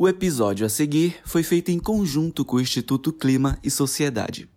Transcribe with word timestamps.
O 0.00 0.08
episódio 0.08 0.64
a 0.64 0.68
seguir 0.68 1.16
foi 1.24 1.42
feito 1.42 1.72
em 1.72 1.78
conjunto 1.80 2.44
com 2.44 2.58
o 2.58 2.60
Instituto 2.60 3.12
Clima 3.12 3.58
e 3.64 3.68
Sociedade. 3.68 4.48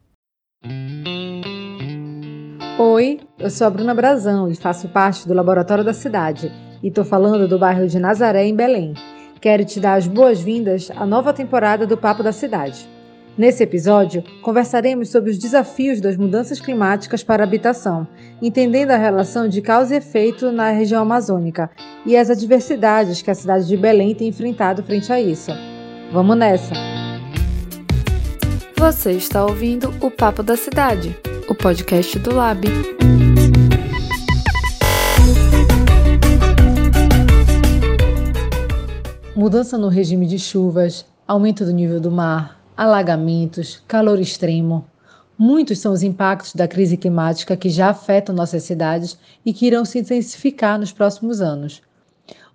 Oi, 2.78 3.20
eu 3.39 3.49
sou 3.49 3.65
a 3.65 3.69
Bruna 3.71 3.96
Brazão 3.96 4.47
e 4.47 4.55
faço 4.55 4.88
parte 4.89 5.27
do 5.27 5.33
Laboratório 5.33 5.83
da 5.83 5.96
Cidade 5.96 6.51
e 6.83 6.89
estou 6.89 7.04
falando 7.04 7.47
do 7.47 7.57
bairro 7.57 7.88
de 7.88 7.97
Nazaré, 7.97 8.46
em 8.46 8.55
Belém. 8.55 8.93
Quero 9.41 9.65
te 9.65 9.79
dar 9.79 9.96
as 9.96 10.05
boas-vindas 10.05 10.91
à 10.91 11.07
nova 11.07 11.33
temporada 11.33 11.87
do 11.87 11.97
Papo 11.97 12.21
da 12.21 12.31
Cidade. 12.31 12.87
Nesse 13.38 13.63
episódio, 13.63 14.24
conversaremos 14.42 15.10
sobre 15.10 15.31
os 15.31 15.38
desafios 15.38 16.02
das 16.02 16.18
mudanças 16.18 16.59
climáticas 16.59 17.23
para 17.23 17.44
a 17.44 17.48
habitação, 17.48 18.05
entendendo 18.41 18.91
a 18.91 18.98
relação 18.98 19.48
de 19.48 19.62
causa 19.62 19.94
e 19.94 19.98
efeito 19.98 20.52
na 20.52 20.70
região 20.72 21.02
amazônica 21.02 21.72
e 22.05 22.17
as 22.17 22.30
adversidades 22.30 23.22
que 23.22 23.31
a 23.31 23.36
cidade 23.36 23.67
de 23.67 23.77
Belém 23.77 24.13
tem 24.13 24.27
enfrentado 24.27 24.84
frente 24.84 25.13
a 25.13 25.22
isso. 25.22 25.52
Vamos 26.12 26.38
nessa! 26.38 26.73
Você 28.75 29.13
está 29.13 29.45
ouvindo 29.45 29.94
o 30.02 30.11
Papo 30.11 30.44
da 30.44 30.58
Cidade, 30.58 31.17
o 31.48 31.55
podcast 31.55 32.20
do 32.20 32.36
Lab. 32.36 32.67
Mudança 39.34 39.77
no 39.77 39.88
regime 39.88 40.27
de 40.27 40.38
chuvas, 40.38 41.05
aumento 41.25 41.63
do 41.63 41.72
nível 41.72 42.00
do 42.00 42.11
mar, 42.11 42.60
alagamentos, 42.81 43.80
calor 43.88 44.20
extremo. 44.20 44.84
Muitos 45.38 45.77
são 45.77 45.94
os 45.94 46.02
impactos 46.02 46.55
da 46.55 46.67
crise 46.67 46.98
climática 46.98 47.55
que 47.55 47.70
já 47.70 47.91
afetam 47.91 48.34
nossas 48.34 48.63
cidades 48.63 49.20
e 49.45 49.53
que 49.53 49.67
irão 49.67 49.85
se 49.85 49.99
intensificar 49.99 50.80
nos 50.80 50.91
próximos 50.91 51.41
anos. 51.41 51.84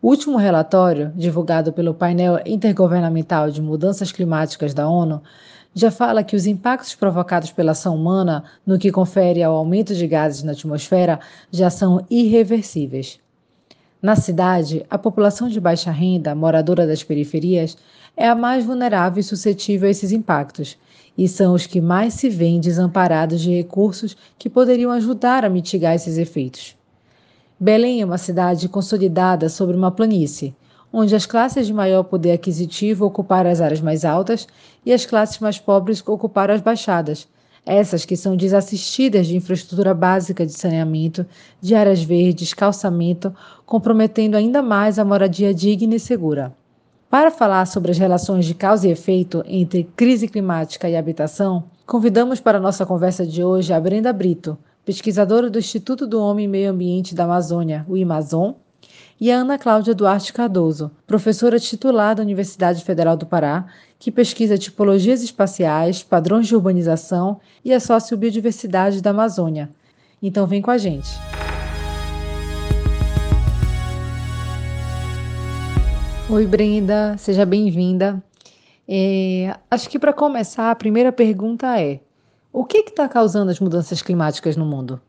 O 0.02 0.08
último 0.08 0.36
relatório, 0.36 1.12
divulgado 1.14 1.72
pelo 1.72 1.94
painel 1.94 2.40
intergovernamental 2.44 3.52
de 3.52 3.62
mudanças 3.62 4.10
climáticas 4.10 4.74
da 4.74 4.88
ONU, 4.88 5.22
já 5.72 5.92
fala 5.92 6.24
que 6.24 6.34
os 6.34 6.44
impactos 6.44 6.96
provocados 6.96 7.52
pela 7.52 7.70
ação 7.70 7.94
humana 7.94 8.42
no 8.66 8.80
que 8.80 8.90
confere 8.90 9.44
ao 9.44 9.54
aumento 9.54 9.94
de 9.94 10.08
gases 10.08 10.42
na 10.42 10.52
atmosfera 10.52 11.20
já 11.52 11.70
são 11.70 12.04
irreversíveis. 12.10 13.20
Na 14.02 14.16
cidade, 14.16 14.84
a 14.90 14.98
população 14.98 15.48
de 15.48 15.60
baixa 15.60 15.90
renda, 15.92 16.34
moradora 16.34 16.84
das 16.84 17.02
periferias, 17.02 17.78
é 18.16 18.28
a 18.28 18.34
mais 18.34 18.64
vulnerável 18.64 19.20
e 19.20 19.22
suscetível 19.22 19.86
a 19.86 19.90
esses 19.90 20.10
impactos, 20.10 20.78
e 21.18 21.28
são 21.28 21.54
os 21.54 21.66
que 21.66 21.80
mais 21.80 22.14
se 22.14 22.28
veem 22.28 22.60
desamparados 22.60 23.40
de 23.40 23.54
recursos 23.54 24.16
que 24.38 24.48
poderiam 24.48 24.90
ajudar 24.90 25.44
a 25.44 25.50
mitigar 25.50 25.94
esses 25.94 26.16
efeitos. 26.16 26.76
Belém 27.58 28.00
é 28.00 28.04
uma 28.04 28.18
cidade 28.18 28.68
consolidada 28.68 29.48
sobre 29.48 29.76
uma 29.76 29.90
planície, 29.90 30.54
onde 30.92 31.14
as 31.14 31.26
classes 31.26 31.66
de 31.66 31.72
maior 31.72 32.04
poder 32.04 32.32
aquisitivo 32.32 33.04
ocuparam 33.04 33.50
as 33.50 33.60
áreas 33.60 33.80
mais 33.80 34.04
altas 34.04 34.46
e 34.84 34.92
as 34.92 35.04
classes 35.04 35.38
mais 35.38 35.58
pobres 35.58 36.02
ocuparam 36.06 36.54
as 36.54 36.60
baixadas, 36.60 37.28
essas 37.64 38.04
que 38.04 38.16
são 38.16 38.36
desassistidas 38.36 39.26
de 39.26 39.36
infraestrutura 39.36 39.92
básica 39.92 40.46
de 40.46 40.52
saneamento, 40.52 41.26
de 41.60 41.74
áreas 41.74 42.02
verdes, 42.02 42.54
calçamento, 42.54 43.34
comprometendo 43.64 44.36
ainda 44.36 44.62
mais 44.62 44.98
a 44.98 45.04
moradia 45.04 45.52
digna 45.52 45.96
e 45.96 46.00
segura. 46.00 46.54
Para 47.16 47.30
falar 47.30 47.64
sobre 47.64 47.90
as 47.90 47.96
relações 47.96 48.44
de 48.44 48.52
causa 48.52 48.86
e 48.86 48.90
efeito 48.90 49.42
entre 49.46 49.84
crise 49.96 50.28
climática 50.28 50.86
e 50.86 50.94
habitação, 50.94 51.64
convidamos 51.86 52.40
para 52.40 52.58
a 52.58 52.60
nossa 52.60 52.84
conversa 52.84 53.26
de 53.26 53.42
hoje 53.42 53.72
a 53.72 53.80
Brenda 53.80 54.12
Brito, 54.12 54.58
pesquisadora 54.84 55.48
do 55.48 55.58
Instituto 55.58 56.06
do 56.06 56.20
Homem 56.20 56.44
e 56.44 56.48
Meio 56.48 56.70
Ambiente 56.70 57.14
da 57.14 57.24
Amazônia, 57.24 57.86
o 57.88 57.96
IMAZON, 57.96 58.56
e 59.18 59.32
a 59.32 59.38
Ana 59.38 59.58
Cláudia 59.58 59.94
Duarte 59.94 60.30
Cardoso, 60.30 60.90
professora 61.06 61.58
titular 61.58 62.14
da 62.14 62.22
Universidade 62.22 62.84
Federal 62.84 63.16
do 63.16 63.24
Pará, 63.24 63.64
que 63.98 64.12
pesquisa 64.12 64.58
tipologias 64.58 65.22
espaciais, 65.22 66.02
padrões 66.02 66.46
de 66.46 66.54
urbanização 66.54 67.40
e 67.64 67.72
a 67.72 67.80
sociobiodiversidade 67.80 69.00
da 69.00 69.08
Amazônia. 69.08 69.70
Então 70.20 70.46
vem 70.46 70.60
com 70.60 70.70
a 70.70 70.76
gente. 70.76 71.08
Oi, 76.28 76.44
Brenda, 76.44 77.16
seja 77.16 77.46
bem-vinda. 77.46 78.20
É, 78.88 79.56
acho 79.70 79.88
que 79.88 79.96
para 79.96 80.12
começar, 80.12 80.72
a 80.72 80.74
primeira 80.74 81.12
pergunta 81.12 81.80
é: 81.80 82.00
o 82.52 82.64
que 82.64 82.78
está 82.78 83.08
causando 83.08 83.48
as 83.48 83.60
mudanças 83.60 84.02
climáticas 84.02 84.56
no 84.56 84.66
mundo? 84.66 85.00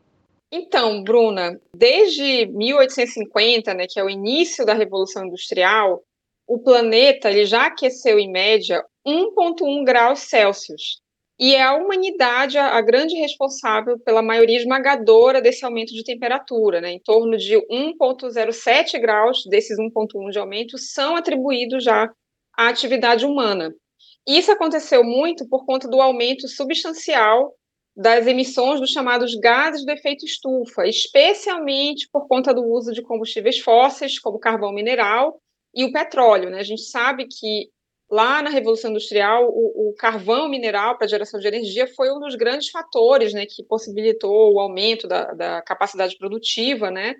Então, 0.52 1.02
Bruna, 1.02 1.60
desde 1.74 2.46
1850, 2.46 3.74
né, 3.74 3.86
que 3.88 3.98
é 3.98 4.04
o 4.04 4.08
início 4.08 4.64
da 4.64 4.74
Revolução 4.74 5.26
Industrial, 5.26 6.00
o 6.46 6.60
planeta 6.60 7.28
ele 7.28 7.46
já 7.46 7.66
aqueceu 7.66 8.16
em 8.20 8.30
média 8.30 8.84
1,1 9.04 9.84
graus 9.84 10.20
Celsius. 10.20 11.02
E 11.38 11.54
é 11.54 11.62
a 11.62 11.74
humanidade 11.74 12.58
a, 12.58 12.76
a, 12.76 12.80
grande 12.80 13.14
responsável 13.14 13.96
pela 14.00 14.20
maioria 14.20 14.58
esmagadora 14.58 15.40
desse 15.40 15.64
aumento 15.64 15.94
de 15.94 16.02
temperatura, 16.02 16.80
né? 16.80 16.90
Em 16.90 16.98
torno 16.98 17.36
de 17.36 17.56
1,07 17.70 19.00
graus 19.00 19.44
desses 19.46 19.78
1,1 19.78 20.30
de 20.30 20.38
aumento 20.38 20.76
são 20.76 21.14
atribuídos 21.14 21.84
já 21.84 22.10
à 22.56 22.68
atividade 22.68 23.24
humana. 23.24 23.72
Isso 24.26 24.50
aconteceu 24.50 25.04
muito 25.04 25.48
por 25.48 25.64
conta 25.64 25.88
do 25.88 26.00
aumento 26.00 26.48
substancial 26.48 27.54
das 27.96 28.26
emissões 28.26 28.80
dos 28.80 28.90
chamados 28.90 29.34
gases 29.36 29.84
do 29.84 29.90
efeito 29.90 30.24
estufa, 30.24 30.86
especialmente 30.86 32.08
por 32.12 32.28
conta 32.28 32.52
do 32.52 32.64
uso 32.64 32.92
de 32.92 33.02
combustíveis 33.02 33.58
fósseis, 33.58 34.18
como 34.18 34.38
carvão 34.38 34.72
mineral 34.72 35.40
e 35.74 35.84
o 35.84 35.92
petróleo. 35.92 36.50
Né? 36.50 36.58
A 36.58 36.64
gente 36.64 36.82
sabe 36.82 37.26
que 37.26 37.68
lá 38.10 38.42
na 38.42 38.50
Revolução 38.50 38.90
Industrial, 38.90 39.48
o, 39.48 39.90
o 39.90 39.94
carvão 39.94 40.48
mineral 40.48 40.96
para 40.96 41.08
geração 41.08 41.38
de 41.38 41.46
energia 41.46 41.86
foi 41.94 42.10
um 42.10 42.18
dos 42.18 42.34
grandes 42.34 42.70
fatores 42.70 43.32
né, 43.32 43.44
que 43.46 43.62
possibilitou 43.64 44.54
o 44.54 44.60
aumento 44.60 45.06
da, 45.06 45.32
da 45.34 45.62
capacidade 45.62 46.16
produtiva, 46.16 46.90
né? 46.90 47.14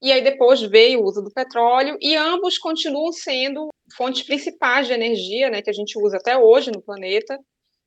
E 0.00 0.10
aí 0.10 0.20
depois 0.20 0.60
veio 0.60 1.00
o 1.00 1.04
uso 1.04 1.22
do 1.22 1.30
petróleo, 1.30 1.96
e 2.00 2.16
ambos 2.16 2.58
continuam 2.58 3.12
sendo 3.12 3.68
fontes 3.96 4.24
principais 4.24 4.88
de 4.88 4.92
energia, 4.92 5.48
né, 5.48 5.62
que 5.62 5.70
a 5.70 5.72
gente 5.72 5.96
usa 5.96 6.16
até 6.16 6.36
hoje 6.36 6.72
no 6.72 6.82
planeta, 6.82 7.38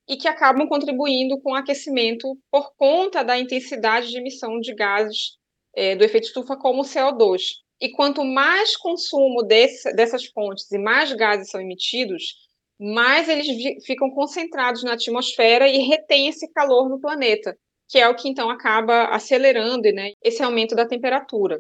e 0.08 0.16
que 0.16 0.28
acabam 0.28 0.68
contribuindo 0.68 1.42
com 1.42 1.52
o 1.52 1.56
aquecimento 1.56 2.38
por 2.50 2.74
conta 2.78 3.24
da 3.24 3.38
intensidade 3.38 4.10
de 4.10 4.18
emissão 4.18 4.60
de 4.60 4.74
gases 4.74 5.38
é, 5.76 5.96
do 5.96 6.04
efeito 6.04 6.28
estufa, 6.28 6.56
como 6.56 6.84
o 6.84 6.86
CO2. 6.86 7.42
E 7.82 7.92
quanto 7.92 8.24
mais 8.24 8.78
consumo 8.78 9.44
desse, 9.44 9.92
dessas 9.94 10.26
fontes 10.28 10.72
e 10.72 10.78
mais 10.78 11.12
gases 11.12 11.50
são 11.50 11.60
emitidos, 11.60 12.45
mais 12.80 13.30
eles 13.30 13.48
ficam 13.86 14.10
concentrados 14.10 14.84
na 14.84 14.94
atmosfera 14.94 15.68
e 15.68 15.78
retém 15.80 16.28
esse 16.28 16.52
calor 16.52 16.90
no 16.90 17.00
planeta, 17.00 17.58
que 17.88 18.00
é 18.00 18.08
o 18.08 18.16
que 18.16 18.28
então 18.28 18.50
acaba 18.50 19.06
acelerando 19.06 19.92
né, 19.94 20.12
esse 20.24 20.42
aumento 20.44 20.76
da 20.76 20.88
temperatura. 20.88 21.60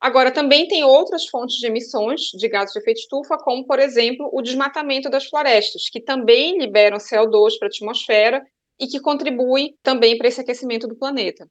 Agora, 0.00 0.30
também 0.30 0.68
tem 0.68 0.84
outras 0.84 1.26
fontes 1.26 1.56
de 1.56 1.66
emissões 1.66 2.20
de 2.32 2.48
gases 2.48 2.72
de 2.72 2.80
efeito 2.80 3.00
estufa, 3.00 3.36
como, 3.36 3.66
por 3.66 3.78
exemplo, 3.78 4.28
o 4.32 4.40
desmatamento 4.40 5.10
das 5.10 5.26
florestas, 5.26 5.88
que 5.90 6.00
também 6.00 6.58
liberam 6.58 6.98
CO2 6.98 7.58
para 7.58 7.68
a 7.68 7.70
atmosfera 7.70 8.42
e 8.78 8.86
que 8.86 9.00
contribui 9.00 9.74
também 9.82 10.16
para 10.16 10.28
esse 10.28 10.40
aquecimento 10.40 10.86
do 10.86 10.96
planeta. 10.96 11.46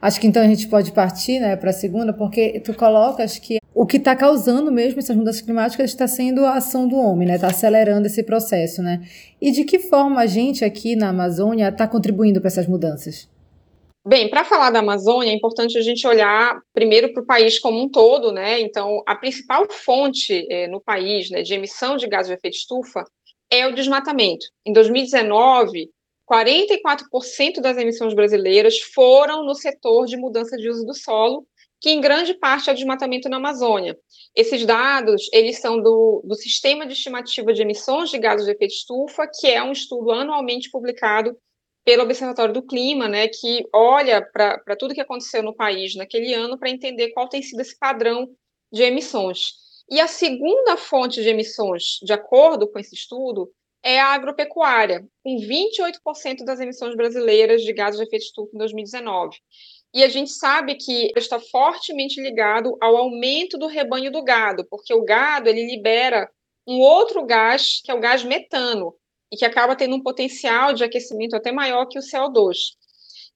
Acho 0.00 0.20
que 0.20 0.26
então 0.26 0.42
a 0.42 0.46
gente 0.46 0.66
pode 0.68 0.92
partir 0.92 1.40
né, 1.40 1.56
para 1.56 1.70
a 1.70 1.74
segunda, 1.74 2.12
porque 2.12 2.60
tu 2.60 2.72
colocas 2.74 3.38
que 3.38 3.58
o 3.74 3.86
que 3.86 3.98
está 3.98 4.16
causando 4.16 4.72
mesmo 4.72 4.98
essas 4.98 5.16
mudanças 5.16 5.42
climáticas 5.42 5.90
está 5.90 6.06
sendo 6.06 6.44
a 6.44 6.54
ação 6.54 6.88
do 6.88 6.96
homem, 6.96 7.28
né? 7.28 7.36
Está 7.36 7.48
acelerando 7.48 8.06
esse 8.06 8.22
processo, 8.22 8.82
né? 8.82 9.02
E 9.40 9.50
de 9.50 9.64
que 9.64 9.78
forma 9.78 10.20
a 10.20 10.26
gente 10.26 10.64
aqui 10.64 10.96
na 10.96 11.10
Amazônia 11.10 11.68
está 11.68 11.86
contribuindo 11.86 12.40
para 12.40 12.48
essas 12.48 12.66
mudanças? 12.66 13.28
Bem, 14.06 14.30
para 14.30 14.44
falar 14.44 14.70
da 14.70 14.78
Amazônia, 14.78 15.30
é 15.30 15.34
importante 15.34 15.76
a 15.76 15.82
gente 15.82 16.06
olhar 16.06 16.58
primeiro 16.72 17.12
para 17.12 17.22
o 17.22 17.26
país 17.26 17.58
como 17.58 17.82
um 17.82 17.88
todo, 17.88 18.32
né? 18.32 18.58
Então, 18.60 19.02
a 19.06 19.14
principal 19.14 19.66
fonte 19.70 20.46
é, 20.50 20.66
no 20.66 20.80
país 20.80 21.30
né, 21.30 21.42
de 21.42 21.52
emissão 21.52 21.96
de 21.96 22.08
gases 22.08 22.28
de 22.28 22.34
efeito 22.34 22.56
estufa 22.56 23.04
é 23.50 23.66
o 23.66 23.74
desmatamento. 23.74 24.46
Em 24.64 24.72
2019, 24.72 25.90
44% 26.30 27.60
das 27.60 27.76
emissões 27.76 28.14
brasileiras 28.14 28.78
foram 28.78 29.44
no 29.44 29.54
setor 29.54 30.06
de 30.06 30.16
mudança 30.16 30.56
de 30.56 30.68
uso 30.68 30.86
do 30.86 30.94
solo, 30.94 31.44
que 31.80 31.90
em 31.90 32.00
grande 32.00 32.34
parte 32.34 32.68
é 32.68 32.72
o 32.72 32.76
desmatamento 32.76 33.28
na 33.28 33.38
Amazônia. 33.38 33.98
Esses 34.36 34.64
dados, 34.64 35.28
eles 35.32 35.58
são 35.58 35.82
do, 35.82 36.22
do 36.24 36.34
Sistema 36.36 36.86
de 36.86 36.92
Estimativa 36.92 37.52
de 37.52 37.62
Emissões 37.62 38.10
de 38.10 38.18
Gases 38.18 38.46
de 38.46 38.52
Efeito 38.52 38.74
Estufa, 38.74 39.26
que 39.26 39.48
é 39.48 39.62
um 39.62 39.72
estudo 39.72 40.12
anualmente 40.12 40.70
publicado 40.70 41.36
pelo 41.84 42.02
Observatório 42.02 42.52
do 42.52 42.62
Clima, 42.62 43.08
né, 43.08 43.26
que 43.26 43.66
olha 43.72 44.22
para 44.22 44.76
tudo 44.78 44.94
que 44.94 45.00
aconteceu 45.00 45.42
no 45.42 45.54
país 45.54 45.96
naquele 45.96 46.34
ano 46.34 46.58
para 46.58 46.70
entender 46.70 47.10
qual 47.10 47.28
tem 47.28 47.42
sido 47.42 47.60
esse 47.60 47.76
padrão 47.76 48.28
de 48.70 48.82
emissões. 48.82 49.54
E 49.90 49.98
a 49.98 50.06
segunda 50.06 50.76
fonte 50.76 51.22
de 51.22 51.28
emissões, 51.28 51.98
de 52.02 52.12
acordo 52.12 52.70
com 52.70 52.78
esse 52.78 52.94
estudo, 52.94 53.50
é 53.82 53.98
a 53.98 54.08
agropecuária, 54.08 55.06
com 55.24 55.36
28% 55.36 56.44
das 56.44 56.60
emissões 56.60 56.94
brasileiras 56.94 57.62
de 57.62 57.72
gases 57.72 57.98
de 57.98 58.06
efeito 58.06 58.24
estufa 58.24 58.50
em 58.54 58.58
2019. 58.58 59.38
E 59.92 60.04
a 60.04 60.08
gente 60.08 60.30
sabe 60.30 60.76
que 60.76 61.12
está 61.16 61.40
fortemente 61.40 62.20
ligado 62.20 62.76
ao 62.80 62.96
aumento 62.96 63.58
do 63.58 63.66
rebanho 63.66 64.12
do 64.12 64.22
gado, 64.22 64.64
porque 64.70 64.94
o 64.94 65.04
gado 65.04 65.48
ele 65.48 65.66
libera 65.66 66.30
um 66.66 66.78
outro 66.78 67.24
gás, 67.24 67.80
que 67.82 67.90
é 67.90 67.94
o 67.94 68.00
gás 68.00 68.22
metano, 68.22 68.94
e 69.32 69.36
que 69.36 69.44
acaba 69.44 69.74
tendo 69.74 69.96
um 69.96 70.02
potencial 70.02 70.72
de 70.72 70.84
aquecimento 70.84 71.34
até 71.34 71.50
maior 71.50 71.86
que 71.86 71.98
o 71.98 72.02
CO2. 72.02 72.56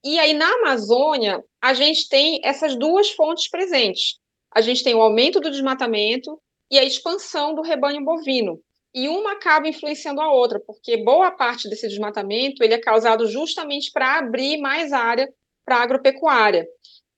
E 0.04 0.18
aí, 0.18 0.34
na 0.34 0.48
Amazônia, 0.56 1.42
a 1.60 1.72
gente 1.72 2.08
tem 2.08 2.40
essas 2.44 2.76
duas 2.76 3.10
fontes 3.10 3.48
presentes. 3.48 4.18
A 4.54 4.60
gente 4.60 4.84
tem 4.84 4.94
o 4.94 5.00
aumento 5.00 5.40
do 5.40 5.50
desmatamento 5.50 6.38
e 6.70 6.78
a 6.78 6.84
expansão 6.84 7.54
do 7.54 7.62
rebanho 7.62 8.04
bovino. 8.04 8.60
E 8.94 9.08
uma 9.08 9.32
acaba 9.32 9.68
influenciando 9.68 10.20
a 10.20 10.32
outra, 10.32 10.60
porque 10.60 10.96
boa 10.98 11.32
parte 11.32 11.68
desse 11.68 11.88
desmatamento 11.88 12.62
ele 12.62 12.74
é 12.74 12.78
causado 12.78 13.26
justamente 13.26 13.90
para 13.90 14.18
abrir 14.18 14.58
mais 14.58 14.92
área 14.92 15.28
para 15.64 15.78
agropecuária. 15.78 16.66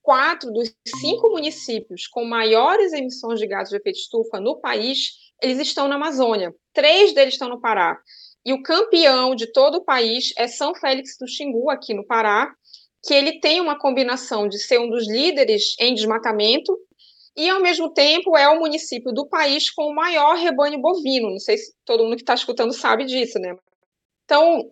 Quatro 0.01 0.51
dos 0.53 0.73
cinco 1.01 1.31
municípios 1.31 2.07
com 2.07 2.25
maiores 2.25 2.93
emissões 2.93 3.39
de 3.39 3.47
gases 3.47 3.71
de 3.71 3.77
efeito 3.77 3.99
estufa 3.99 4.41
no 4.41 4.59
país, 4.59 5.11
eles 5.43 5.59
estão 5.59 5.87
na 5.87 5.97
Amazônia. 5.97 6.55
Três 6.73 7.13
deles 7.13 7.35
estão 7.35 7.49
no 7.49 7.61
Pará. 7.61 7.99
E 8.45 8.53
o 8.53 8.63
campeão 8.63 9.35
de 9.35 9.53
todo 9.53 9.79
o 9.79 9.85
país 9.85 10.33
é 10.39 10.47
São 10.47 10.75
Félix 10.75 11.19
do 11.19 11.27
Xingu, 11.27 11.69
aqui 11.69 11.93
no 11.93 12.07
Pará, 12.07 12.55
que 13.05 13.13
ele 13.13 13.41
tem 13.41 13.61
uma 13.61 13.79
combinação 13.79 14.49
de 14.49 14.59
ser 14.59 14.79
um 14.79 14.89
dos 14.89 15.09
líderes 15.09 15.75
em 15.79 15.95
desmatamento 15.95 16.77
e, 17.37 17.49
ao 17.51 17.61
mesmo 17.61 17.93
tempo, 17.93 18.37
é 18.37 18.49
o 18.49 18.59
município 18.59 19.13
do 19.13 19.29
país 19.29 19.71
com 19.71 19.85
o 19.85 19.95
maior 19.95 20.37
rebanho 20.37 20.81
bovino. 20.81 21.31
Não 21.31 21.39
sei 21.39 21.59
se 21.59 21.75
todo 21.85 22.05
mundo 22.05 22.17
que 22.17 22.23
está 22.23 22.35
escutando 22.35 22.73
sabe 22.73 23.05
disso, 23.05 23.39
né? 23.39 23.55
Então, 24.25 24.71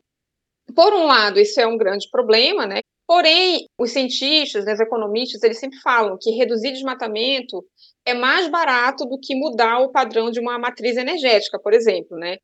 por 0.75 0.93
um 0.95 1.05
lado, 1.05 1.39
isso 1.39 1.61
é 1.61 1.67
um 1.67 1.77
grande 1.77 2.09
problema, 2.11 2.67
né? 2.67 2.81
Porém, 3.07 3.67
os 3.79 3.91
cientistas, 3.91 4.65
né, 4.65 4.73
os 4.73 4.81
economistas, 4.81 5.43
eles 5.43 5.59
sempre 5.59 5.79
falam 5.81 6.17
que 6.19 6.31
reduzir 6.31 6.73
desmatamento 6.73 7.63
é 8.07 8.15
mais 8.15 8.49
barato 8.49 9.05
do 9.05 9.19
que 9.21 9.35
mudar 9.35 9.81
o 9.81 9.93
padrão 9.93 10.31
de 10.31 10.41
uma 10.41 10.59
matriz 10.59 10.97
energética, 10.97 11.59
por 11.59 11.75
exemplo, 11.75 12.17
né? 12.17 12.39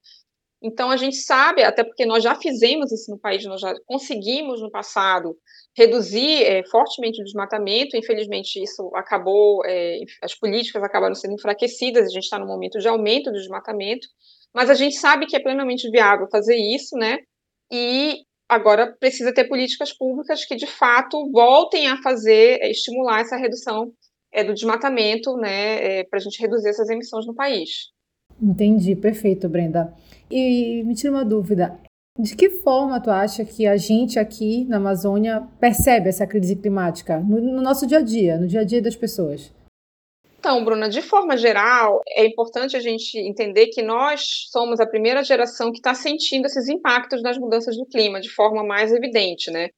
Então, 0.62 0.90
a 0.90 0.96
gente 0.96 1.16
sabe, 1.16 1.62
até 1.62 1.82
porque 1.82 2.04
nós 2.04 2.22
já 2.22 2.34
fizemos 2.34 2.92
isso 2.92 3.10
no 3.10 3.18
país, 3.18 3.44
nós 3.46 3.62
já 3.62 3.72
conseguimos 3.86 4.60
no 4.60 4.70
passado 4.70 5.34
reduzir 5.74 6.42
é, 6.42 6.62
fortemente 6.66 7.20
o 7.22 7.24
desmatamento. 7.24 7.96
Infelizmente, 7.96 8.62
isso 8.62 8.90
acabou, 8.94 9.64
é, 9.64 10.00
as 10.22 10.34
políticas 10.34 10.82
acabaram 10.82 11.14
sendo 11.14 11.34
enfraquecidas, 11.34 12.06
a 12.06 12.12
gente 12.12 12.24
está 12.24 12.38
no 12.38 12.46
momento 12.46 12.78
de 12.78 12.86
aumento 12.86 13.30
do 13.30 13.38
desmatamento, 13.38 14.06
mas 14.54 14.68
a 14.68 14.74
gente 14.74 14.96
sabe 14.96 15.26
que 15.26 15.36
é 15.36 15.40
plenamente 15.40 15.90
viável 15.90 16.28
fazer 16.30 16.56
isso, 16.56 16.94
né? 16.96 17.18
E 17.72 18.18
agora 18.46 18.94
precisa 19.00 19.32
ter 19.32 19.48
políticas 19.48 19.96
públicas 19.96 20.44
que, 20.44 20.56
de 20.56 20.66
fato, 20.66 21.30
voltem 21.32 21.88
a 21.88 22.02
fazer, 22.02 22.58
é, 22.60 22.70
estimular 22.70 23.20
essa 23.20 23.36
redução 23.36 23.92
do 24.46 24.54
desmatamento, 24.54 25.36
né, 25.38 26.04
para 26.04 26.20
a 26.20 26.22
gente 26.22 26.40
reduzir 26.40 26.68
essas 26.68 26.88
emissões 26.88 27.26
no 27.26 27.34
país. 27.34 27.90
Entendi, 28.42 28.96
perfeito, 28.96 29.48
Brenda. 29.48 29.92
E 30.31 30.82
me 30.84 30.94
tira 30.94 31.12
uma 31.12 31.25
dúvida, 31.25 31.78
de 32.19 32.37
que 32.37 32.50
forma 32.50 33.00
tu 33.00 33.10
acha 33.10 33.44
que 33.44 33.66
a 33.66 33.76
gente 33.76 34.19
aqui 34.19 34.64
na 34.64 34.76
Amazônia 34.76 35.46
percebe 35.58 36.08
essa 36.08 36.26
crise 36.26 36.56
climática 36.56 37.19
no, 37.20 37.40
no, 37.40 37.62
nosso 37.62 37.87
dia 37.87 37.98
a 37.98 38.02
dia, 38.02 38.38
no 38.38 38.46
dia 38.46 38.60
a 38.60 38.64
dia 38.64 38.82
das 38.82 38.96
pessoas? 38.96 39.52
Então, 40.38 40.64
Bruna, 40.64 40.88
de 40.88 41.02
forma 41.02 41.37
geral, 41.37 42.00
é 42.08 42.25
importante 42.25 42.75
a 42.75 42.81
gente 42.81 43.19
entender 43.19 43.66
que 43.66 43.82
nós 43.82 44.48
somos 44.50 44.81
a 44.81 44.86
primeira 44.86 45.22
geração 45.22 45.70
que 45.70 45.78
está 45.78 45.94
sentindo 45.94 46.46
esses 46.46 46.66
impactos 46.69 47.22
das 47.22 47.36
mudanças 47.36 47.76
do 47.76 47.84
clima 47.84 48.20
de 48.20 48.31
forma 48.31 48.64
mais 48.64 48.90
evidente, 48.90 49.50
né? 49.50 49.69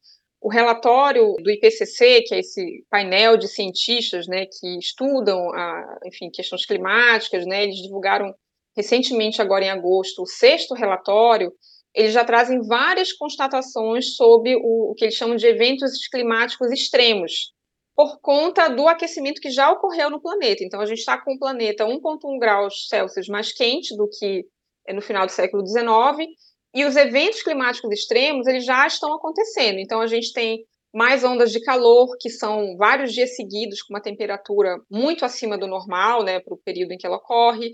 O 0.41 0.49
relatório 0.49 1.35
do 1.41 1.51
IPCC, 1.51 2.23
que 2.23 2.35
é 2.35 2.41
esse 2.41 2.85
painel 2.91 3.37
de 3.37 3.47
cientistas, 3.47 4.27
né, 4.27 4.47
que 4.47 4.79
estudam, 4.79 5.39
a, 5.53 5.99
enfim, 6.05 6.29
questões 6.31 6.67
climáticas, 6.67 7.47
né, 7.47 7.63
eles 7.63 7.77
divulgaram 7.77 8.35
recentemente, 8.77 9.41
agora 9.41 9.65
em 9.65 9.71
agosto, 9.71 10.23
o 10.23 10.27
sexto 10.27 10.75
relatório, 10.75 11.53
eles 11.95 12.13
já 12.13 12.25
trazem 12.25 12.61
várias 12.67 13.13
constatações 13.13 14.15
sobre 14.17 14.57
o, 14.57 14.91
o 14.91 14.95
que 14.95 15.05
eles 15.05 15.15
chamam 15.15 15.37
de 15.37 15.47
eventos 15.47 16.09
climáticos 16.09 16.71
extremos, 16.71 17.53
por 17.95 18.21
conta 18.21 18.69
do 18.69 18.89
aquecimento 18.89 19.41
que 19.41 19.51
já 19.51 19.71
ocorreu 19.71 20.09
no 20.09 20.21
planeta. 20.21 20.65
Então, 20.65 20.81
a 20.81 20.87
gente 20.87 20.99
está 20.99 21.23
com 21.23 21.35
o 21.35 21.39
planeta 21.39 21.85
1,1 21.85 22.39
graus 22.39 22.89
Celsius 22.89 23.29
mais 23.29 23.53
quente 23.53 23.95
do 23.97 24.09
que 24.09 24.45
no 24.93 25.03
final 25.03 25.27
do 25.27 25.33
século 25.33 25.63
XIX, 25.67 26.29
e 26.75 26.85
os 26.85 26.97
eventos 26.97 27.43
climáticos 27.43 27.93
extremos 27.93 28.47
eles 28.47 28.65
já 28.65 28.87
estão 28.87 29.15
acontecendo. 29.15 29.79
Então, 29.79 30.01
a 30.01 30.07
gente 30.07 30.33
tem 30.33 30.65
mais 30.95 31.25
ondas 31.25 31.51
de 31.51 31.61
calor, 31.61 32.17
que 32.21 32.29
são 32.29 32.77
vários 32.77 33.13
dias 33.13 33.35
seguidos 33.35 33.83
com 33.83 33.95
uma 33.95 34.03
temperatura 34.03 34.77
muito 34.91 35.25
acima 35.25 35.57
do 35.57 35.67
normal, 35.67 36.23
né, 36.23 36.41
para 36.41 36.55
o 36.55 36.61
período 36.63 36.93
em 36.93 36.99
que 36.99 37.07
ela 37.07 37.17
ocorre. 37.17 37.73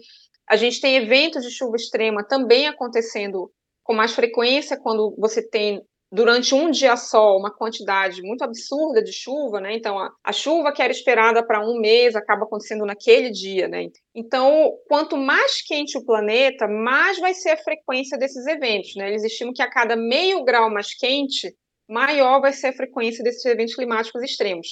A 0.48 0.56
gente 0.56 0.80
tem 0.80 0.96
eventos 0.96 1.44
de 1.44 1.50
chuva 1.50 1.76
extrema 1.76 2.24
também 2.24 2.66
acontecendo 2.66 3.50
com 3.82 3.94
mais 3.94 4.14
frequência 4.14 4.78
quando 4.80 5.14
você 5.18 5.46
tem 5.46 5.82
durante 6.10 6.54
um 6.54 6.70
dia 6.70 6.96
só 6.96 7.36
uma 7.36 7.54
quantidade 7.54 8.22
muito 8.22 8.42
absurda 8.42 9.02
de 9.02 9.12
chuva, 9.12 9.60
né? 9.60 9.74
Então 9.74 9.98
a, 9.98 10.10
a 10.24 10.32
chuva 10.32 10.72
que 10.72 10.80
era 10.80 10.92
esperada 10.92 11.46
para 11.46 11.60
um 11.60 11.78
mês 11.78 12.16
acaba 12.16 12.44
acontecendo 12.44 12.86
naquele 12.86 13.30
dia, 13.30 13.68
né? 13.68 13.88
Então 14.14 14.72
quanto 14.88 15.16
mais 15.16 15.62
quente 15.62 15.98
o 15.98 16.04
planeta, 16.04 16.66
mais 16.66 17.18
vai 17.18 17.34
ser 17.34 17.50
a 17.50 17.56
frequência 17.56 18.18
desses 18.18 18.46
eventos, 18.46 18.94
né? 18.96 19.08
Eles 19.08 19.24
estimam 19.24 19.52
que 19.52 19.62
a 19.62 19.70
cada 19.70 19.96
meio 19.96 20.44
grau 20.44 20.70
mais 20.70 20.94
quente, 20.94 21.54
maior 21.88 22.40
vai 22.40 22.52
ser 22.52 22.68
a 22.68 22.72
frequência 22.72 23.22
desses 23.22 23.44
eventos 23.44 23.74
climáticos 23.74 24.22
extremos. 24.22 24.68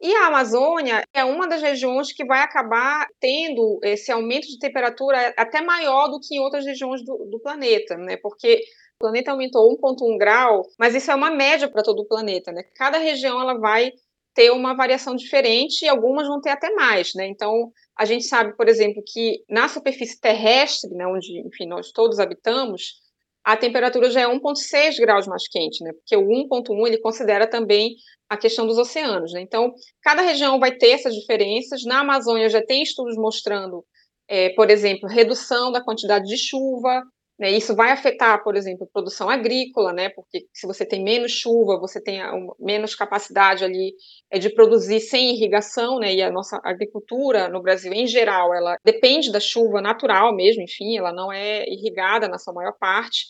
E 0.00 0.14
a 0.14 0.26
Amazônia 0.26 1.02
é 1.14 1.24
uma 1.24 1.48
das 1.48 1.62
regiões 1.62 2.12
que 2.12 2.24
vai 2.24 2.40
acabar 2.40 3.06
tendo 3.18 3.78
esse 3.82 4.12
aumento 4.12 4.46
de 4.46 4.58
temperatura 4.58 5.32
até 5.36 5.62
maior 5.62 6.08
do 6.08 6.20
que 6.20 6.36
em 6.36 6.40
outras 6.40 6.66
regiões 6.66 7.02
do, 7.02 7.16
do 7.30 7.40
planeta, 7.40 7.96
né? 7.96 8.16
Porque 8.18 8.62
o 8.96 8.98
planeta 9.00 9.30
aumentou 9.30 9.70
1,1 9.78 10.18
grau, 10.18 10.62
mas 10.78 10.94
isso 10.94 11.10
é 11.10 11.14
uma 11.14 11.30
média 11.30 11.68
para 11.70 11.82
todo 11.82 12.00
o 12.00 12.06
planeta, 12.06 12.52
né? 12.52 12.62
Cada 12.74 12.98
região 12.98 13.40
ela 13.40 13.58
vai 13.58 13.92
ter 14.34 14.50
uma 14.50 14.74
variação 14.74 15.16
diferente 15.16 15.82
e 15.82 15.88
algumas 15.88 16.26
vão 16.26 16.42
ter 16.42 16.50
até 16.50 16.70
mais, 16.74 17.14
né? 17.14 17.26
Então, 17.26 17.72
a 17.96 18.04
gente 18.04 18.24
sabe, 18.26 18.54
por 18.54 18.68
exemplo, 18.68 19.02
que 19.06 19.42
na 19.48 19.66
superfície 19.66 20.20
terrestre, 20.20 20.90
né, 20.94 21.06
onde, 21.06 21.40
enfim, 21.40 21.66
nós 21.66 21.90
todos 21.90 22.18
habitamos, 22.18 23.00
a 23.42 23.56
temperatura 23.56 24.10
já 24.10 24.22
é 24.22 24.26
1,6 24.26 24.98
graus 25.00 25.26
mais 25.26 25.48
quente, 25.48 25.82
né? 25.82 25.92
Porque 25.94 26.16
o 26.16 26.26
1,1 26.26 26.86
ele 26.86 26.98
considera 26.98 27.46
também 27.46 27.94
a 28.28 28.36
questão 28.36 28.66
dos 28.66 28.78
oceanos, 28.78 29.32
né? 29.32 29.40
Então, 29.40 29.72
cada 30.02 30.22
região 30.22 30.58
vai 30.58 30.76
ter 30.76 30.90
essas 30.90 31.14
diferenças. 31.14 31.84
Na 31.84 32.00
Amazônia 32.00 32.48
já 32.48 32.64
tem 32.64 32.82
estudos 32.82 33.16
mostrando, 33.16 33.84
é, 34.28 34.50
por 34.50 34.70
exemplo, 34.70 35.08
redução 35.08 35.70
da 35.70 35.82
quantidade 35.82 36.26
de 36.26 36.36
chuva. 36.36 37.02
Né? 37.38 37.50
Isso 37.50 37.76
vai 37.76 37.90
afetar, 37.90 38.42
por 38.42 38.56
exemplo, 38.56 38.88
produção 38.92 39.28
agrícola, 39.28 39.92
né? 39.92 40.08
Porque 40.08 40.46
se 40.54 40.66
você 40.66 40.86
tem 40.86 41.04
menos 41.04 41.32
chuva, 41.32 41.78
você 41.78 42.02
tem 42.02 42.18
menos 42.58 42.94
capacidade 42.94 43.62
ali 43.62 43.92
é, 44.30 44.38
de 44.38 44.48
produzir 44.50 45.00
sem 45.00 45.34
irrigação, 45.34 45.98
né? 45.98 46.14
E 46.14 46.22
a 46.22 46.30
nossa 46.30 46.58
agricultura 46.64 47.48
no 47.48 47.60
Brasil, 47.62 47.92
em 47.92 48.06
geral, 48.06 48.54
ela 48.54 48.76
depende 48.84 49.30
da 49.30 49.38
chuva 49.38 49.82
natural 49.82 50.34
mesmo. 50.34 50.62
Enfim, 50.62 50.96
ela 50.96 51.12
não 51.12 51.30
é 51.32 51.68
irrigada 51.68 52.26
na 52.26 52.38
sua 52.38 52.54
maior 52.54 52.72
parte. 52.80 53.26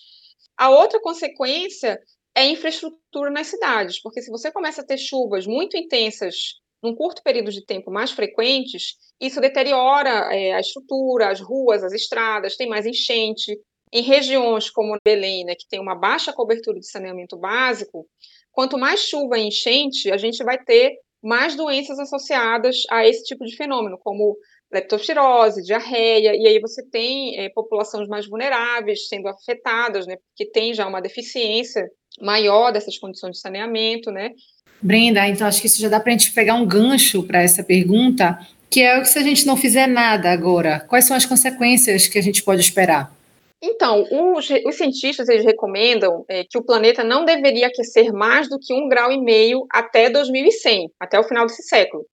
A 0.57 0.71
outra 0.71 1.01
consequência 1.01 1.99
é 2.37 2.45
infraestrutura 2.45 3.31
nas 3.31 3.47
cidades, 3.47 4.01
porque 4.03 4.21
se 4.21 4.31
você 4.31 4.53
começa 4.53 4.83
a 4.83 4.87
ter 4.87 4.99
chuvas 4.99 5.47
muito 5.47 5.75
intensas 5.75 6.61
num 6.83 6.95
curto 6.95 7.23
período 7.23 7.51
de 7.51 7.65
tempo 7.65 7.91
mais 7.91 8.11
frequentes, 8.11 8.97
isso 9.19 9.41
deteriora 9.41 10.35
é, 10.35 10.53
a 10.53 10.61
estrutura, 10.61 11.31
as 11.31 11.41
ruas, 11.41 11.83
as 11.83 11.95
estradas, 11.95 12.55
tem 12.55 12.69
mais 12.69 12.85
enchente. 12.85 13.59
Em 13.91 14.03
regiões 14.03 14.69
como 14.69 14.99
Belém, 15.03 15.47
né, 15.47 15.55
que 15.55 15.67
tem 15.67 15.81
uma 15.81 15.95
baixa 15.95 16.33
cobertura 16.33 16.79
de 16.79 16.91
saneamento 16.91 17.39
básico, 17.39 18.07
quanto 18.53 18.77
mais 18.77 19.01
chuva 19.01 19.39
e 19.39 19.47
enchente, 19.47 20.13
a 20.13 20.19
gente 20.19 20.45
vai 20.45 20.63
ter 20.63 20.93
mais 21.23 21.57
doenças 21.57 21.99
associadas 21.99 22.83
a 22.91 23.07
esse 23.07 23.25
tipo 23.25 23.45
de 23.47 23.57
fenômeno, 23.57 23.99
como 23.99 24.37
leptospirose, 24.71 25.63
diarreia, 25.63 26.37
e 26.37 26.47
aí 26.47 26.61
você 26.61 26.85
tem 26.91 27.39
é, 27.39 27.49
populações 27.49 28.09
mais 28.09 28.29
vulneráveis 28.29 29.09
sendo 29.09 29.29
afetadas, 29.29 30.07
né, 30.07 30.17
porque 30.17 30.51
tem 30.51 30.75
já 30.75 30.87
uma 30.87 31.01
deficiência 31.01 31.89
maior 32.21 32.73
dessas 32.73 32.99
condições 32.99 33.33
de 33.33 33.39
saneamento, 33.39 34.11
né? 34.11 34.33
Brenda, 34.81 35.27
então 35.27 35.47
acho 35.47 35.61
que 35.61 35.67
isso 35.67 35.81
já 35.81 35.89
dá 35.89 35.99
para 35.99 36.13
a 36.13 36.17
gente 36.17 36.33
pegar 36.33 36.55
um 36.55 36.67
gancho 36.67 37.23
para 37.23 37.43
essa 37.43 37.65
pergunta, 37.65 38.39
que 38.71 38.83
é 38.83 38.99
o 38.99 39.03
que 39.03 39.09
se 39.09 39.19
a 39.19 39.23
gente 39.23 39.47
não 39.47 39.57
fizer 39.57 39.87
nada 39.87 40.31
agora, 40.31 40.81
quais 40.81 41.07
são 41.07 41.17
as 41.17 41.25
consequências 41.25 42.07
que 42.07 42.19
a 42.19 42.23
gente 42.23 42.43
pode 42.43 42.61
esperar? 42.61 43.15
Então, 43.63 44.07
os, 44.11 44.49
os 44.67 44.77
cientistas 44.77 45.29
eles 45.29 45.45
recomendam 45.45 46.25
é, 46.29 46.45
que 46.45 46.59
o 46.59 46.63
planeta 46.63 47.03
não 47.03 47.25
deveria 47.25 47.69
aquecer 47.69 48.13
mais 48.13 48.49
do 48.49 48.59
que 48.59 48.75
um 48.75 48.89
grau 48.89 49.11
e 49.11 49.21
meio 49.21 49.67
até 49.71 50.11
2100, 50.11 50.91
até 51.01 51.19
o 51.19 51.25
final 51.25 51.47
desse 51.47 51.63
século. 51.63 52.05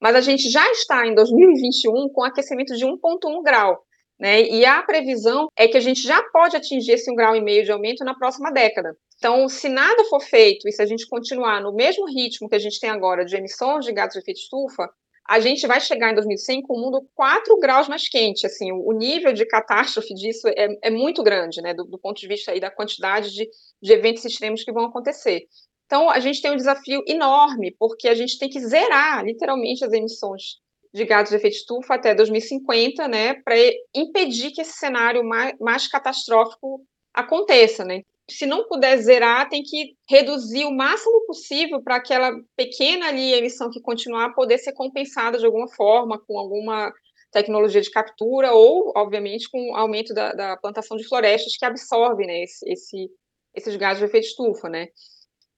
Mas 0.00 0.14
a 0.14 0.20
gente 0.20 0.48
já 0.48 0.68
está 0.70 1.06
em 1.06 1.14
2021 1.14 2.08
com 2.08 2.24
aquecimento 2.24 2.76
de 2.76 2.86
1,1 2.86 3.42
grau. 3.42 3.84
Né? 4.22 4.42
E 4.42 4.64
a 4.64 4.80
previsão 4.84 5.48
é 5.56 5.66
que 5.66 5.76
a 5.76 5.80
gente 5.80 6.00
já 6.00 6.22
pode 6.30 6.56
atingir 6.56 6.92
esse 6.92 7.10
um 7.10 7.14
grau 7.16 7.34
e 7.34 7.40
meio 7.40 7.64
de 7.64 7.72
aumento 7.72 8.04
na 8.04 8.14
próxima 8.14 8.52
década. 8.52 8.96
Então, 9.16 9.48
se 9.48 9.68
nada 9.68 10.04
for 10.04 10.20
feito 10.20 10.68
e 10.68 10.70
se 10.70 10.80
a 10.80 10.86
gente 10.86 11.08
continuar 11.08 11.60
no 11.60 11.74
mesmo 11.74 12.06
ritmo 12.06 12.48
que 12.48 12.54
a 12.54 12.58
gente 12.60 12.78
tem 12.78 12.88
agora 12.88 13.24
de 13.24 13.34
emissões 13.34 13.84
de 13.84 13.92
gases 13.92 14.12
de 14.12 14.20
efeito 14.20 14.38
estufa, 14.38 14.88
a 15.28 15.40
gente 15.40 15.66
vai 15.66 15.80
chegar 15.80 16.12
em 16.12 16.14
2100 16.14 16.62
com 16.62 16.74
o 16.74 16.80
mundo 16.80 17.04
4 17.16 17.58
graus 17.58 17.88
mais 17.88 18.08
quente, 18.08 18.46
assim, 18.46 18.70
o 18.70 18.92
nível 18.92 19.32
de 19.32 19.44
catástrofe 19.44 20.14
disso 20.14 20.46
é, 20.46 20.68
é 20.82 20.90
muito 20.90 21.20
grande, 21.24 21.60
né, 21.60 21.74
do, 21.74 21.82
do, 21.82 21.98
ponto 21.98 22.20
de 22.20 22.28
vista 22.28 22.52
aí 22.52 22.60
da 22.60 22.70
quantidade 22.70 23.34
de, 23.34 23.48
de 23.82 23.92
eventos 23.92 24.24
extremos 24.24 24.62
que 24.62 24.72
vão 24.72 24.84
acontecer. 24.84 25.48
Então, 25.86 26.08
a 26.08 26.20
gente 26.20 26.40
tem 26.40 26.52
um 26.52 26.56
desafio 26.56 27.02
enorme, 27.08 27.74
porque 27.76 28.06
a 28.06 28.14
gente 28.14 28.38
tem 28.38 28.48
que 28.48 28.60
zerar, 28.60 29.24
literalmente, 29.24 29.84
as 29.84 29.92
emissões 29.92 30.62
de 30.92 31.04
gases 31.04 31.30
de 31.30 31.36
efeito 31.36 31.56
estufa 31.56 31.94
até 31.94 32.14
2050, 32.14 33.08
né, 33.08 33.34
para 33.42 33.54
impedir 33.94 34.50
que 34.50 34.60
esse 34.60 34.72
cenário 34.72 35.24
mais, 35.24 35.54
mais 35.58 35.88
catastrófico 35.88 36.84
aconteça, 37.14 37.84
né? 37.84 38.02
Se 38.30 38.46
não 38.46 38.66
puder 38.66 38.96
zerar, 38.98 39.48
tem 39.48 39.62
que 39.62 39.96
reduzir 40.08 40.64
o 40.64 40.70
máximo 40.70 41.26
possível 41.26 41.82
para 41.82 41.96
aquela 41.96 42.30
pequena 42.56 43.08
ali 43.08 43.32
emissão 43.32 43.70
que 43.70 43.80
continuar 43.80 44.34
poder 44.34 44.58
ser 44.58 44.72
compensada 44.72 45.38
de 45.38 45.44
alguma 45.44 45.68
forma 45.68 46.18
com 46.18 46.38
alguma 46.38 46.92
tecnologia 47.32 47.80
de 47.80 47.90
captura 47.90 48.52
ou, 48.52 48.92
obviamente, 48.94 49.50
com 49.50 49.72
o 49.72 49.74
aumento 49.74 50.14
da, 50.14 50.32
da 50.32 50.56
plantação 50.56 50.96
de 50.96 51.08
florestas 51.08 51.56
que 51.56 51.64
absorvem 51.64 52.26
né, 52.26 52.42
esse, 52.42 52.70
esse, 52.70 53.10
esses 53.54 53.76
gases 53.76 53.98
de 53.98 54.04
efeito 54.04 54.26
estufa, 54.26 54.68
né? 54.68 54.88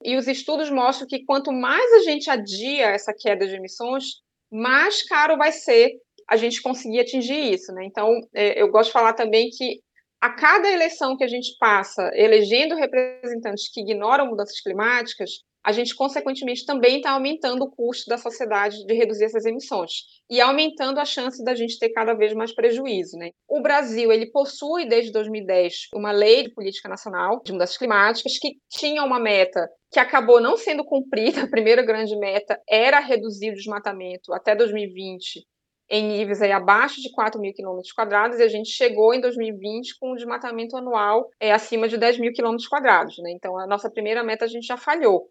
E 0.03 0.17
os 0.17 0.27
estudos 0.27 0.69
mostram 0.69 1.07
que 1.07 1.23
quanto 1.23 1.51
mais 1.51 1.93
a 1.93 1.99
gente 1.99 2.29
adia 2.29 2.87
essa 2.87 3.13
queda 3.13 3.47
de 3.47 3.55
emissões, 3.55 4.21
mais 4.51 5.03
caro 5.03 5.37
vai 5.37 5.51
ser 5.51 5.91
a 6.29 6.37
gente 6.37 6.61
conseguir 6.61 6.99
atingir 6.99 7.53
isso, 7.53 7.71
né? 7.73 7.85
Então, 7.85 8.09
é, 8.33 8.61
eu 8.61 8.69
gosto 8.69 8.87
de 8.87 8.93
falar 8.93 9.13
também 9.13 9.49
que 9.49 9.79
a 10.21 10.29
cada 10.31 10.71
eleição 10.71 11.15
que 11.15 11.23
a 11.23 11.27
gente 11.27 11.55
passa 11.59 12.09
elegendo 12.13 12.75
representantes 12.75 13.69
que 13.71 13.81
ignoram 13.81 14.27
mudanças 14.27 14.59
climáticas, 14.59 15.29
a 15.65 15.71
gente, 15.71 15.95
consequentemente, 15.95 16.63
também 16.63 16.97
está 16.97 17.11
aumentando 17.11 17.63
o 17.63 17.71
custo 17.71 18.07
da 18.07 18.19
sociedade 18.19 18.85
de 18.85 18.93
reduzir 18.93 19.25
essas 19.25 19.45
emissões 19.45 20.03
e 20.29 20.39
aumentando 20.39 20.99
a 20.99 21.05
chance 21.05 21.43
da 21.43 21.55
gente 21.55 21.79
ter 21.79 21.89
cada 21.89 22.13
vez 22.13 22.35
mais 22.35 22.53
prejuízo. 22.53 23.17
Né? 23.17 23.31
O 23.49 23.63
Brasil 23.63 24.11
ele 24.11 24.29
possui, 24.29 24.87
desde 24.87 25.11
2010, 25.11 25.87
uma 25.95 26.11
lei 26.11 26.43
de 26.43 26.53
política 26.53 26.87
nacional 26.87 27.41
de 27.43 27.51
mudanças 27.51 27.79
climáticas 27.79 28.37
que 28.37 28.57
tinha 28.69 29.03
uma 29.03 29.19
meta 29.19 29.67
que 29.91 29.99
acabou 29.99 30.39
não 30.39 30.55
sendo 30.55 30.85
cumprida. 30.85 31.41
A 31.45 31.49
primeira 31.49 31.81
grande 31.81 32.15
meta 32.15 32.61
era 32.69 32.99
reduzir 32.99 33.49
o 33.49 33.55
desmatamento 33.55 34.33
até 34.33 34.55
2020 34.55 35.43
em 35.89 36.07
níveis 36.07 36.41
aí 36.41 36.51
abaixo 36.51 37.01
de 37.01 37.11
4 37.11 37.39
mil 37.39 37.53
quilômetros 37.53 37.91
quadrados, 37.91 38.39
e 38.39 38.43
a 38.43 38.47
gente 38.47 38.69
chegou 38.69 39.13
em 39.13 39.21
2020 39.21 39.99
com 39.99 40.11
um 40.11 40.15
desmatamento 40.15 40.75
anual 40.75 41.29
é, 41.39 41.51
acima 41.51 41.87
de 41.87 41.97
10 41.97 42.19
mil 42.19 42.33
quilômetros 42.33 42.67
quadrados. 42.67 43.15
Né? 43.19 43.31
Então, 43.31 43.57
a 43.59 43.67
nossa 43.67 43.89
primeira 43.89 44.23
meta 44.23 44.45
a 44.45 44.47
gente 44.47 44.65
já 44.65 44.77
falhou. 44.77 45.29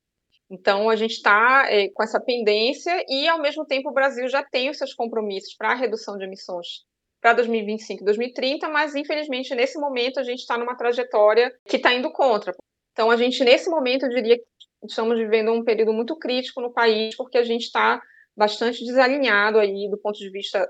Então, 0.50 0.90
a 0.90 0.96
gente 0.96 1.12
está 1.12 1.66
é, 1.68 1.88
com 1.88 2.02
essa 2.02 2.20
pendência 2.20 3.04
e, 3.08 3.26
ao 3.28 3.40
mesmo 3.40 3.64
tempo, 3.64 3.88
o 3.88 3.94
Brasil 3.94 4.28
já 4.28 4.42
tem 4.42 4.70
os 4.70 4.78
seus 4.78 4.92
compromissos 4.92 5.54
para 5.54 5.72
a 5.72 5.74
redução 5.74 6.16
de 6.16 6.24
emissões 6.24 6.84
para 7.20 7.32
2025 7.32 8.02
e 8.02 8.04
2030, 8.04 8.68
mas, 8.68 8.94
infelizmente, 8.94 9.54
nesse 9.54 9.78
momento, 9.78 10.20
a 10.20 10.22
gente 10.22 10.40
está 10.40 10.58
numa 10.58 10.76
trajetória 10.76 11.50
que 11.66 11.76
está 11.76 11.94
indo 11.94 12.12
contra. 12.12 12.54
Então, 12.92 13.10
a 13.10 13.16
gente, 13.16 13.42
nesse 13.42 13.70
momento, 13.70 14.04
eu 14.04 14.10
diria 14.10 14.36
que 14.36 14.44
estamos 14.86 15.18
vivendo 15.18 15.50
um 15.50 15.64
período 15.64 15.92
muito 15.92 16.16
crítico 16.16 16.60
no 16.60 16.72
país, 16.72 17.16
porque 17.16 17.38
a 17.38 17.42
gente 17.42 17.62
está 17.62 18.00
bastante 18.36 18.84
desalinhado 18.84 19.58
aí 19.58 19.88
do 19.88 19.96
ponto 19.96 20.18
de 20.18 20.30
vista 20.30 20.68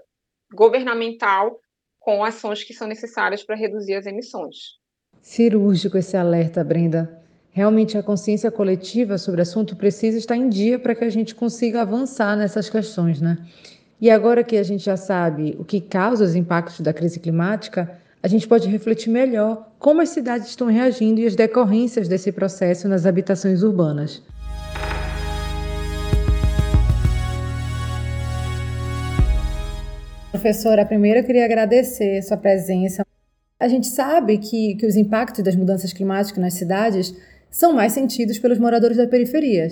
governamental 0.54 1.58
com 1.98 2.22
ações 2.22 2.62
que 2.62 2.74
são 2.74 2.86
necessárias 2.86 3.42
para 3.42 3.56
reduzir 3.56 3.94
as 3.94 4.06
emissões. 4.06 4.78
Cirúrgico 5.20 5.98
esse 5.98 6.16
alerta, 6.16 6.62
Brenda. 6.62 7.23
Realmente 7.56 7.96
a 7.96 8.02
consciência 8.02 8.50
coletiva 8.50 9.16
sobre 9.16 9.40
o 9.40 9.42
assunto 9.42 9.76
precisa 9.76 10.18
estar 10.18 10.36
em 10.36 10.48
dia 10.48 10.76
para 10.76 10.92
que 10.92 11.04
a 11.04 11.08
gente 11.08 11.36
consiga 11.36 11.82
avançar 11.82 12.36
nessas 12.36 12.68
questões, 12.68 13.20
né? 13.20 13.38
E 14.00 14.10
agora 14.10 14.42
que 14.42 14.56
a 14.56 14.62
gente 14.64 14.84
já 14.84 14.96
sabe 14.96 15.54
o 15.56 15.64
que 15.64 15.80
causa 15.80 16.24
os 16.24 16.34
impactos 16.34 16.80
da 16.80 16.92
crise 16.92 17.20
climática, 17.20 17.96
a 18.20 18.26
gente 18.26 18.48
pode 18.48 18.68
refletir 18.68 19.08
melhor 19.08 19.70
como 19.78 20.00
as 20.00 20.08
cidades 20.08 20.48
estão 20.48 20.66
reagindo 20.66 21.20
e 21.20 21.26
as 21.26 21.36
decorrências 21.36 22.08
desse 22.08 22.32
processo 22.32 22.88
nas 22.88 23.06
habitações 23.06 23.62
urbanas. 23.62 24.20
Professora, 30.32 30.84
primeiro 30.84 31.20
eu 31.20 31.24
queria 31.24 31.44
agradecer 31.44 32.20
sua 32.22 32.36
presença. 32.36 33.06
A 33.60 33.68
gente 33.68 33.86
sabe 33.86 34.38
que, 34.38 34.74
que 34.74 34.84
os 34.84 34.96
impactos 34.96 35.44
das 35.44 35.54
mudanças 35.54 35.92
climáticas 35.92 36.42
nas 36.42 36.54
cidades 36.54 37.14
são 37.54 37.72
mais 37.72 37.92
sentidos 37.92 38.36
pelos 38.36 38.58
moradores 38.58 38.96
da 38.96 39.06
periferia. 39.06 39.68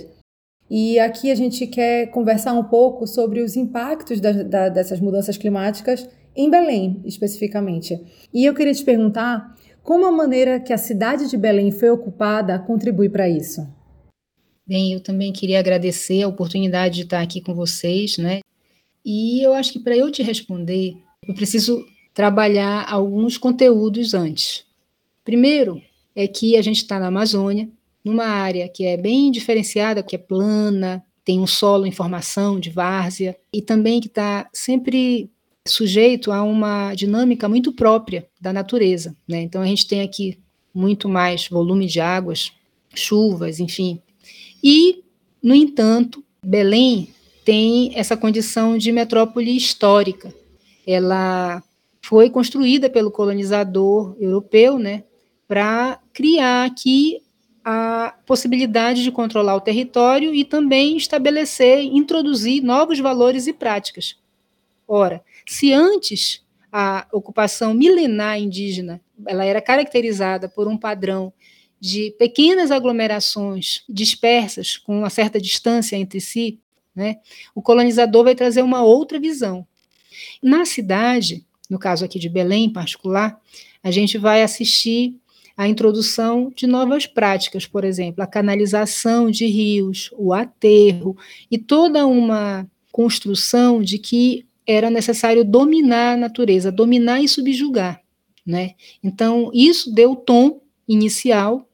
E 0.70 1.00
aqui 1.00 1.32
a 1.32 1.34
gente 1.34 1.66
quer 1.66 2.06
conversar 2.12 2.52
um 2.52 2.62
pouco 2.62 3.08
sobre 3.08 3.42
os 3.42 3.56
impactos 3.56 4.20
da, 4.20 4.30
da, 4.30 4.68
dessas 4.68 5.00
mudanças 5.00 5.36
climáticas 5.36 6.08
em 6.36 6.48
Belém, 6.48 7.02
especificamente. 7.04 8.00
E 8.32 8.44
eu 8.44 8.54
queria 8.54 8.72
te 8.72 8.84
perguntar 8.84 9.56
como 9.82 10.06
a 10.06 10.12
maneira 10.12 10.60
que 10.60 10.72
a 10.72 10.78
cidade 10.78 11.28
de 11.28 11.36
Belém 11.36 11.72
foi 11.72 11.90
ocupada 11.90 12.56
contribui 12.60 13.08
para 13.08 13.28
isso. 13.28 13.68
Bem, 14.64 14.92
eu 14.92 15.00
também 15.00 15.32
queria 15.32 15.58
agradecer 15.58 16.22
a 16.22 16.28
oportunidade 16.28 16.94
de 16.94 17.02
estar 17.02 17.20
aqui 17.20 17.40
com 17.40 17.52
vocês, 17.52 18.16
né? 18.16 18.42
E 19.04 19.44
eu 19.44 19.52
acho 19.54 19.72
que 19.72 19.80
para 19.80 19.96
eu 19.96 20.08
te 20.08 20.22
responder, 20.22 20.94
eu 21.26 21.34
preciso 21.34 21.84
trabalhar 22.14 22.86
alguns 22.88 23.36
conteúdos 23.36 24.14
antes. 24.14 24.64
Primeiro, 25.24 25.82
é 26.14 26.26
que 26.26 26.56
a 26.56 26.62
gente 26.62 26.78
está 26.78 26.98
na 26.98 27.08
Amazônia, 27.08 27.68
numa 28.04 28.24
área 28.24 28.68
que 28.68 28.84
é 28.84 28.96
bem 28.96 29.30
diferenciada, 29.30 30.02
que 30.02 30.16
é 30.16 30.18
plana, 30.18 31.04
tem 31.24 31.40
um 31.40 31.46
solo 31.46 31.86
em 31.86 31.92
formação 31.92 32.58
de 32.58 32.70
várzea, 32.70 33.36
e 33.52 33.62
também 33.62 34.00
que 34.00 34.08
está 34.08 34.48
sempre 34.52 35.30
sujeito 35.66 36.32
a 36.32 36.42
uma 36.42 36.94
dinâmica 36.94 37.48
muito 37.48 37.72
própria 37.72 38.26
da 38.40 38.52
natureza. 38.52 39.16
Né? 39.28 39.42
Então 39.42 39.62
a 39.62 39.66
gente 39.66 39.86
tem 39.86 40.02
aqui 40.02 40.38
muito 40.74 41.08
mais 41.08 41.48
volume 41.48 41.86
de 41.86 42.00
águas, 42.00 42.52
chuvas, 42.94 43.60
enfim. 43.60 44.00
E, 44.62 45.04
no 45.42 45.54
entanto, 45.54 46.24
Belém 46.44 47.08
tem 47.44 47.92
essa 47.94 48.16
condição 48.16 48.76
de 48.76 48.90
metrópole 48.90 49.56
histórica. 49.56 50.34
Ela 50.86 51.62
foi 52.00 52.30
construída 52.30 52.90
pelo 52.90 53.10
colonizador 53.10 54.16
europeu, 54.18 54.78
né, 54.78 55.04
para 55.52 56.00
criar 56.14 56.64
aqui 56.64 57.20
a 57.62 58.16
possibilidade 58.24 59.02
de 59.02 59.12
controlar 59.12 59.54
o 59.54 59.60
território 59.60 60.34
e 60.34 60.46
também 60.46 60.96
estabelecer, 60.96 61.82
introduzir 61.82 62.62
novos 62.62 62.98
valores 62.98 63.46
e 63.46 63.52
práticas. 63.52 64.16
Ora, 64.88 65.22
se 65.46 65.70
antes 65.70 66.42
a 66.72 67.06
ocupação 67.12 67.74
milenar 67.74 68.40
indígena 68.40 68.98
ela 69.26 69.44
era 69.44 69.60
caracterizada 69.60 70.48
por 70.48 70.66
um 70.66 70.78
padrão 70.78 71.30
de 71.78 72.16
pequenas 72.18 72.70
aglomerações 72.70 73.84
dispersas 73.86 74.78
com 74.78 75.00
uma 75.00 75.10
certa 75.10 75.38
distância 75.38 75.96
entre 75.96 76.18
si, 76.18 76.60
né? 76.96 77.16
O 77.54 77.60
colonizador 77.60 78.24
vai 78.24 78.34
trazer 78.34 78.62
uma 78.62 78.82
outra 78.82 79.20
visão. 79.20 79.66
Na 80.42 80.64
cidade, 80.64 81.44
no 81.68 81.78
caso 81.78 82.06
aqui 82.06 82.18
de 82.18 82.30
Belém 82.30 82.64
em 82.64 82.72
particular, 82.72 83.38
a 83.82 83.90
gente 83.90 84.16
vai 84.16 84.42
assistir 84.42 85.20
a 85.56 85.68
introdução 85.68 86.52
de 86.54 86.66
novas 86.66 87.06
práticas, 87.06 87.66
por 87.66 87.84
exemplo, 87.84 88.22
a 88.22 88.26
canalização 88.26 89.30
de 89.30 89.46
rios, 89.46 90.10
o 90.16 90.32
aterro 90.32 91.16
e 91.50 91.58
toda 91.58 92.06
uma 92.06 92.66
construção 92.90 93.82
de 93.82 93.98
que 93.98 94.46
era 94.66 94.90
necessário 94.90 95.44
dominar 95.44 96.14
a 96.14 96.16
natureza, 96.16 96.70
dominar 96.70 97.22
e 97.22 97.28
subjugar, 97.28 98.00
né? 98.46 98.72
Então, 99.02 99.50
isso 99.52 99.92
deu 99.92 100.12
o 100.12 100.16
tom 100.16 100.60
inicial. 100.86 101.68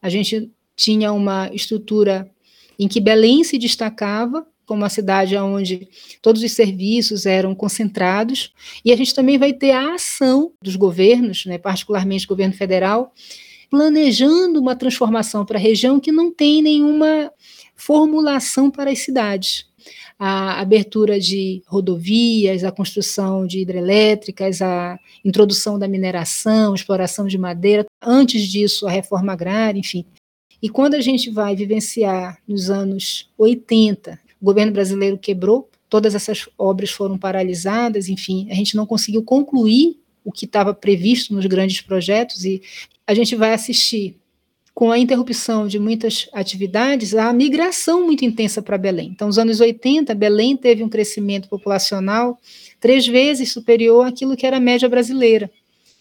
A 0.00 0.08
gente 0.08 0.50
tinha 0.76 1.12
uma 1.12 1.50
estrutura 1.52 2.30
em 2.78 2.86
que 2.86 3.00
Belém 3.00 3.42
se 3.42 3.58
destacava 3.58 4.46
como 4.68 4.82
uma 4.82 4.90
cidade 4.90 5.34
onde 5.36 5.88
todos 6.20 6.42
os 6.42 6.52
serviços 6.52 7.24
eram 7.24 7.54
concentrados, 7.54 8.52
e 8.84 8.92
a 8.92 8.96
gente 8.96 9.14
também 9.14 9.38
vai 9.38 9.52
ter 9.52 9.72
a 9.72 9.94
ação 9.94 10.52
dos 10.62 10.76
governos, 10.76 11.46
né, 11.46 11.56
particularmente 11.56 12.26
o 12.26 12.28
governo 12.28 12.54
federal, 12.54 13.12
planejando 13.70 14.60
uma 14.60 14.76
transformação 14.76 15.44
para 15.44 15.58
a 15.58 15.60
região 15.60 15.98
que 15.98 16.12
não 16.12 16.30
tem 16.30 16.62
nenhuma 16.62 17.32
formulação 17.74 18.70
para 18.70 18.90
as 18.90 18.98
cidades. 19.00 19.66
A 20.18 20.60
abertura 20.60 21.18
de 21.18 21.62
rodovias, 21.66 22.64
a 22.64 22.72
construção 22.72 23.46
de 23.46 23.60
hidrelétricas, 23.60 24.60
a 24.60 24.98
introdução 25.24 25.78
da 25.78 25.88
mineração, 25.88 26.74
exploração 26.74 27.26
de 27.26 27.38
madeira, 27.38 27.86
antes 28.02 28.42
disso, 28.42 28.86
a 28.86 28.90
reforma 28.90 29.32
agrária, 29.32 29.78
enfim. 29.78 30.04
E 30.60 30.68
quando 30.68 30.94
a 30.94 31.00
gente 31.00 31.30
vai 31.30 31.54
vivenciar 31.54 32.38
nos 32.48 32.68
anos 32.68 33.30
80, 33.38 34.18
o 34.40 34.44
governo 34.44 34.72
brasileiro 34.72 35.18
quebrou, 35.18 35.68
todas 35.88 36.14
essas 36.14 36.48
obras 36.56 36.90
foram 36.90 37.18
paralisadas, 37.18 38.08
enfim, 38.08 38.48
a 38.50 38.54
gente 38.54 38.76
não 38.76 38.86
conseguiu 38.86 39.22
concluir 39.22 39.98
o 40.24 40.30
que 40.30 40.44
estava 40.44 40.74
previsto 40.74 41.34
nos 41.34 41.46
grandes 41.46 41.80
projetos 41.80 42.44
e 42.44 42.62
a 43.06 43.14
gente 43.14 43.34
vai 43.34 43.52
assistir 43.52 44.16
com 44.78 44.92
a 44.92 44.98
interrupção 44.98 45.66
de 45.66 45.76
muitas 45.76 46.28
atividades, 46.32 47.12
a 47.12 47.32
migração 47.32 48.06
muito 48.06 48.24
intensa 48.24 48.62
para 48.62 48.78
Belém. 48.78 49.08
Então, 49.12 49.26
nos 49.26 49.36
anos 49.36 49.58
80, 49.58 50.14
Belém 50.14 50.56
teve 50.56 50.84
um 50.84 50.88
crescimento 50.88 51.48
populacional 51.48 52.38
três 52.78 53.04
vezes 53.04 53.50
superior 53.50 54.06
àquilo 54.06 54.36
que 54.36 54.46
era 54.46 54.58
a 54.58 54.60
média 54.60 54.88
brasileira. 54.88 55.50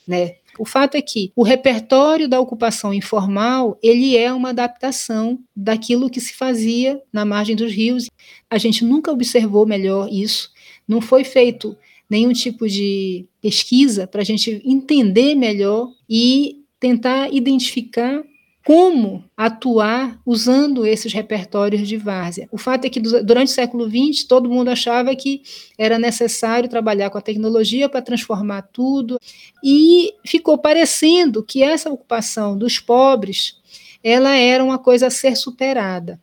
Né? 0.07 0.35
O 0.57 0.65
fato 0.65 0.95
é 0.95 1.01
que 1.01 1.31
o 1.35 1.43
repertório 1.43 2.27
da 2.27 2.39
ocupação 2.39 2.93
informal 2.93 3.77
ele 3.81 4.17
é 4.17 4.33
uma 4.33 4.49
adaptação 4.49 5.39
daquilo 5.55 6.09
que 6.09 6.19
se 6.19 6.33
fazia 6.33 7.01
na 7.11 7.23
margem 7.23 7.55
dos 7.55 7.71
rios. 7.71 8.07
A 8.49 8.57
gente 8.57 8.83
nunca 8.83 9.11
observou 9.11 9.65
melhor 9.65 10.09
isso. 10.11 10.51
Não 10.87 11.01
foi 11.01 11.23
feito 11.23 11.77
nenhum 12.09 12.33
tipo 12.33 12.67
de 12.67 13.25
pesquisa 13.41 14.07
para 14.07 14.21
a 14.21 14.25
gente 14.25 14.61
entender 14.65 15.35
melhor 15.35 15.91
e 16.09 16.63
tentar 16.79 17.33
identificar 17.33 18.23
como 18.67 19.23
atuar 19.37 20.19
usando 20.25 20.85
esses 20.85 21.13
repertórios 21.13 21.87
de 21.87 21.95
várzea. 21.95 22.49
O 22.51 22.57
fato 22.57 22.83
é 22.83 22.89
que 22.89 22.99
durante 22.99 23.47
o 23.47 23.53
século 23.53 23.89
XX 23.89 24.25
todo 24.25 24.49
mundo 24.49 24.67
achava 24.67 25.15
que 25.15 25.41
era 25.77 25.97
necessário 25.97 26.67
trabalhar 26.67 27.09
com 27.09 27.17
a 27.17 27.21
tecnologia 27.21 27.87
para 27.87 28.01
transformar 28.01 28.63
tudo 28.63 29.17
e 29.63 30.13
ficou 30.25 30.57
parecendo 30.57 31.41
que 31.45 31.63
essa 31.63 31.89
ocupação 31.89 32.57
dos 32.57 32.77
pobres 32.77 33.55
ela 34.03 34.35
era 34.35 34.61
uma 34.61 34.77
coisa 34.77 35.07
a 35.07 35.11
ser 35.11 35.37
superada. 35.37 36.19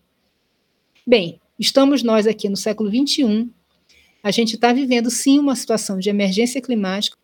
Bem, 1.07 1.41
estamos 1.59 2.03
nós 2.03 2.27
aqui 2.27 2.51
no 2.51 2.59
século 2.59 2.91
XXI, 2.91 3.49
a 4.23 4.31
gente 4.31 4.57
está 4.57 4.71
vivendo 4.71 5.11
sim 5.11 5.39
uma 5.39 5.57
situação 5.57 5.99
de 5.99 6.11
emergência 6.11 6.61
climática, 6.61 7.17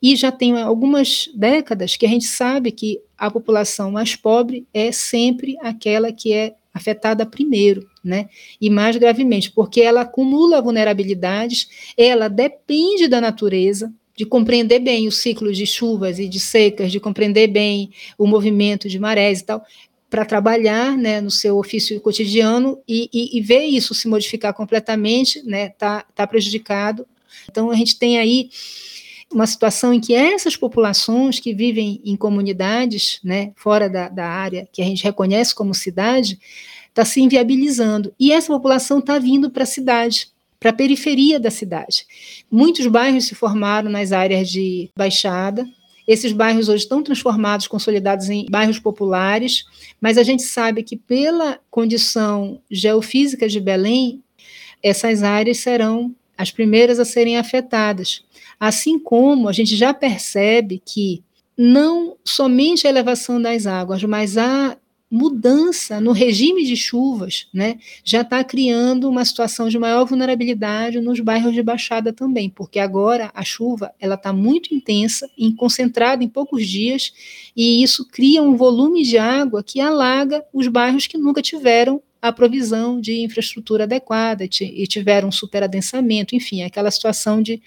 e 0.00 0.16
já 0.16 0.32
tem 0.32 0.60
algumas 0.60 1.28
décadas 1.34 1.96
que 1.96 2.06
a 2.06 2.08
gente 2.08 2.24
sabe 2.24 2.72
que 2.72 3.00
a 3.16 3.30
população 3.30 3.92
mais 3.92 4.16
pobre 4.16 4.66
é 4.72 4.90
sempre 4.92 5.56
aquela 5.60 6.12
que 6.12 6.32
é 6.32 6.54
afetada 6.74 7.26
primeiro, 7.26 7.88
né? 8.02 8.28
E 8.60 8.70
mais 8.70 8.96
gravemente, 8.96 9.50
porque 9.50 9.80
ela 9.80 10.02
acumula 10.02 10.62
vulnerabilidades, 10.62 11.68
ela 11.96 12.28
depende 12.28 13.08
da 13.08 13.20
natureza, 13.20 13.92
de 14.16 14.24
compreender 14.24 14.78
bem 14.78 15.08
o 15.08 15.12
ciclo 15.12 15.52
de 15.52 15.66
chuvas 15.66 16.18
e 16.18 16.28
de 16.28 16.40
secas, 16.40 16.92
de 16.92 17.00
compreender 17.00 17.48
bem 17.48 17.90
o 18.18 18.26
movimento 18.26 18.88
de 18.88 18.98
marés 18.98 19.40
e 19.40 19.44
tal, 19.44 19.64
para 20.08 20.24
trabalhar 20.26 20.96
né, 20.96 21.20
no 21.20 21.30
seu 21.30 21.56
ofício 21.56 21.98
cotidiano 22.00 22.78
e, 22.86 23.08
e, 23.12 23.38
e, 23.38 23.40
ver 23.40 23.64
isso 23.64 23.94
se 23.94 24.06
modificar 24.06 24.52
completamente, 24.52 25.42
né, 25.42 25.70
tá, 25.70 26.04
tá 26.14 26.26
prejudicado. 26.26 27.06
Então 27.50 27.70
a 27.70 27.74
gente 27.74 27.98
tem 27.98 28.18
aí 28.18 28.50
uma 29.32 29.46
situação 29.46 29.92
em 29.92 30.00
que 30.00 30.14
essas 30.14 30.56
populações 30.56 31.40
que 31.40 31.54
vivem 31.54 32.00
em 32.04 32.16
comunidades, 32.16 33.18
né, 33.24 33.52
fora 33.56 33.88
da, 33.88 34.08
da 34.08 34.26
área 34.26 34.68
que 34.72 34.82
a 34.82 34.84
gente 34.84 35.04
reconhece 35.04 35.54
como 35.54 35.74
cidade, 35.74 36.38
está 36.88 37.04
se 37.04 37.20
inviabilizando. 37.20 38.14
E 38.18 38.32
essa 38.32 38.52
população 38.52 38.98
está 38.98 39.18
vindo 39.18 39.50
para 39.50 39.62
a 39.62 39.66
cidade, 39.66 40.28
para 40.60 40.70
a 40.70 40.74
periferia 40.74 41.40
da 41.40 41.50
cidade. 41.50 42.06
Muitos 42.50 42.86
bairros 42.86 43.24
se 43.24 43.34
formaram 43.34 43.90
nas 43.90 44.12
áreas 44.12 44.48
de 44.48 44.90
baixada. 44.96 45.66
Esses 46.06 46.32
bairros 46.32 46.68
hoje 46.68 46.82
estão 46.82 47.02
transformados, 47.02 47.66
consolidados 47.66 48.28
em 48.28 48.46
bairros 48.50 48.78
populares, 48.78 49.64
mas 50.00 50.18
a 50.18 50.22
gente 50.22 50.42
sabe 50.42 50.82
que, 50.82 50.96
pela 50.96 51.58
condição 51.70 52.60
geofísica 52.70 53.48
de 53.48 53.60
Belém, 53.60 54.22
essas 54.82 55.22
áreas 55.22 55.58
serão 55.58 56.14
as 56.36 56.50
primeiras 56.50 56.98
a 56.98 57.04
serem 57.04 57.38
afetadas. 57.38 58.24
Assim 58.64 58.96
como 58.96 59.48
a 59.48 59.52
gente 59.52 59.74
já 59.74 59.92
percebe 59.92 60.80
que 60.86 61.20
não 61.58 62.16
somente 62.24 62.86
a 62.86 62.90
elevação 62.90 63.42
das 63.42 63.66
águas, 63.66 64.04
mas 64.04 64.38
a 64.38 64.78
mudança 65.10 66.00
no 66.00 66.12
regime 66.12 66.64
de 66.64 66.76
chuvas, 66.76 67.48
né, 67.52 67.80
já 68.04 68.20
está 68.20 68.44
criando 68.44 69.10
uma 69.10 69.24
situação 69.24 69.68
de 69.68 69.80
maior 69.80 70.04
vulnerabilidade 70.04 71.00
nos 71.00 71.18
bairros 71.18 71.54
de 71.54 71.60
baixada 71.60 72.12
também, 72.12 72.48
porque 72.48 72.78
agora 72.78 73.32
a 73.34 73.42
chuva 73.42 73.92
ela 73.98 74.14
está 74.14 74.32
muito 74.32 74.72
intensa 74.72 75.28
e 75.36 75.52
concentrada 75.54 76.22
em 76.22 76.28
poucos 76.28 76.64
dias 76.64 77.12
e 77.56 77.82
isso 77.82 78.06
cria 78.06 78.44
um 78.44 78.54
volume 78.54 79.02
de 79.02 79.18
água 79.18 79.64
que 79.64 79.80
alaga 79.80 80.40
os 80.52 80.68
bairros 80.68 81.08
que 81.08 81.18
nunca 81.18 81.42
tiveram 81.42 82.00
a 82.22 82.30
provisão 82.30 83.00
de 83.00 83.24
infraestrutura 83.24 83.82
adequada 83.82 84.44
e 84.44 84.86
tiveram 84.86 85.32
superadensamento, 85.32 86.36
enfim, 86.36 86.62
aquela 86.62 86.92
situação 86.92 87.42
de 87.42 87.60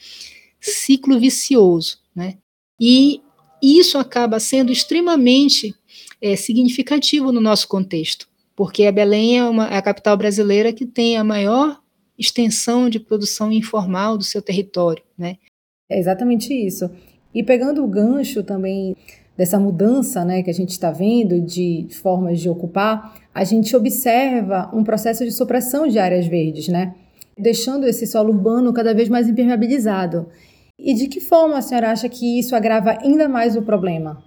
ciclo 0.71 1.19
vicioso, 1.19 1.99
né? 2.15 2.38
E 2.80 3.21
isso 3.62 3.97
acaba 3.97 4.39
sendo 4.39 4.71
extremamente 4.71 5.73
é, 6.21 6.36
significativo 6.36 7.32
no 7.32 7.39
nosso 7.39 7.67
contexto, 7.67 8.28
porque 8.56 8.86
a 8.86 8.91
Belém 8.91 9.38
é, 9.38 9.43
uma, 9.43 9.67
é 9.67 9.78
a 9.78 9.82
capital 9.82 10.17
brasileira 10.17 10.73
que 10.73 10.86
tem 10.86 11.17
a 11.17 11.23
maior 11.23 11.80
extensão 12.17 12.89
de 12.89 12.99
produção 12.99 13.51
informal 13.51 14.17
do 14.17 14.23
seu 14.23 14.41
território, 14.41 15.04
né? 15.17 15.38
É 15.89 15.99
exatamente 15.99 16.54
isso. 16.54 16.89
E 17.34 17.43
pegando 17.43 17.84
o 17.84 17.88
gancho 17.88 18.43
também 18.43 18.95
dessa 19.38 19.60
mudança 19.60 20.23
né, 20.23 20.41
que 20.41 20.49
a 20.49 20.54
gente 20.54 20.69
está 20.69 20.91
vendo 20.91 21.41
de 21.41 21.88
formas 21.91 22.39
de 22.39 22.49
ocupar, 22.49 23.19
a 23.34 23.43
gente 23.43 23.75
observa 23.75 24.71
um 24.73 24.84
processo 24.84 25.25
de 25.25 25.32
supressão 25.32 25.88
de 25.88 25.99
áreas 25.99 26.25
verdes, 26.25 26.69
né? 26.69 26.95
Deixando 27.38 27.86
esse 27.86 28.08
solo 28.08 28.32
urbano 28.32 28.71
cada 28.71 28.93
vez 28.93 29.10
mais 29.10 29.28
impermeabilizado. 29.28 30.28
E 30.78 30.94
de 30.94 31.08
que 31.08 31.22
forma 31.22 31.58
a 31.58 31.62
senhora 31.62 31.92
acha 31.92 32.10
que 32.10 32.40
isso 32.40 32.56
agrava 32.56 32.98
ainda 33.02 33.30
mais 33.30 33.56
o 33.56 33.62
problema? 33.62 34.24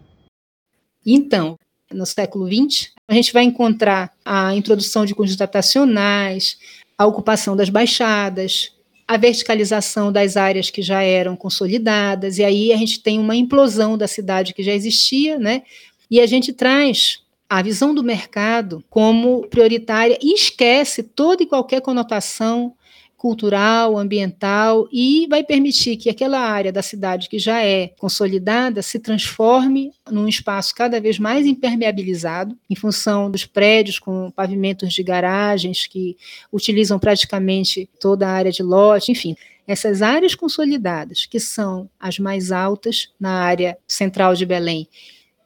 Então, 1.04 1.58
no 1.92 2.06
século 2.06 2.46
XX, 2.46 2.92
a 3.06 3.14
gente 3.14 3.32
vai 3.32 3.44
encontrar 3.44 4.12
a 4.24 4.54
introdução 4.54 5.04
de 5.04 5.14
conjuntos 5.14 5.40
habitacionais, 5.40 6.58
a 6.96 7.06
ocupação 7.06 7.56
das 7.56 7.68
baixadas, 7.68 8.72
a 9.06 9.16
verticalização 9.16 10.12
das 10.12 10.36
áreas 10.36 10.68
que 10.68 10.82
já 10.82 11.02
eram 11.02 11.34
consolidadas, 11.34 12.38
e 12.38 12.44
aí 12.44 12.72
a 12.72 12.76
gente 12.76 13.00
tem 13.00 13.18
uma 13.18 13.36
implosão 13.36 13.96
da 13.96 14.06
cidade 14.06 14.52
que 14.52 14.62
já 14.62 14.72
existia, 14.72 15.38
né? 15.38 15.62
E 16.10 16.20
a 16.20 16.26
gente 16.26 16.52
traz 16.52 17.22
a 17.48 17.62
visão 17.62 17.94
do 17.94 18.04
mercado 18.04 18.84
como 18.90 19.46
prioritária 19.48 20.18
e 20.20 20.34
esquece 20.34 21.02
toda 21.02 21.42
e 21.42 21.46
qualquer 21.46 21.80
conotação 21.80 22.74
cultural, 23.18 23.98
ambiental 23.98 24.88
e 24.92 25.26
vai 25.28 25.42
permitir 25.42 25.96
que 25.96 26.08
aquela 26.08 26.38
área 26.38 26.72
da 26.72 26.82
cidade 26.82 27.28
que 27.28 27.36
já 27.36 27.60
é 27.64 27.88
consolidada 27.98 28.80
se 28.80 29.00
transforme 29.00 29.90
num 30.08 30.28
espaço 30.28 30.72
cada 30.72 31.00
vez 31.00 31.18
mais 31.18 31.44
impermeabilizado, 31.44 32.56
em 32.70 32.76
função 32.76 33.28
dos 33.28 33.44
prédios 33.44 33.98
com 33.98 34.30
pavimentos 34.30 34.94
de 34.94 35.02
garagens 35.02 35.84
que 35.84 36.16
utilizam 36.52 36.96
praticamente 36.96 37.90
toda 38.00 38.28
a 38.28 38.30
área 38.30 38.52
de 38.52 38.62
lote, 38.62 39.10
enfim. 39.10 39.34
Essas 39.66 40.00
áreas 40.00 40.36
consolidadas, 40.36 41.26
que 41.26 41.40
são 41.40 41.90
as 41.98 42.20
mais 42.20 42.52
altas 42.52 43.10
na 43.18 43.32
área 43.32 43.76
central 43.86 44.34
de 44.34 44.46
Belém, 44.46 44.88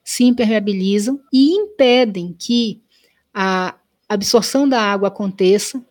se 0.04 0.24
impermeabilizam 0.24 1.18
e 1.32 1.52
impedem 1.52 2.36
que 2.38 2.82
a 3.32 3.74
absorção 4.06 4.68
da 4.68 4.80
água 4.80 5.08
aconteça 5.08 5.82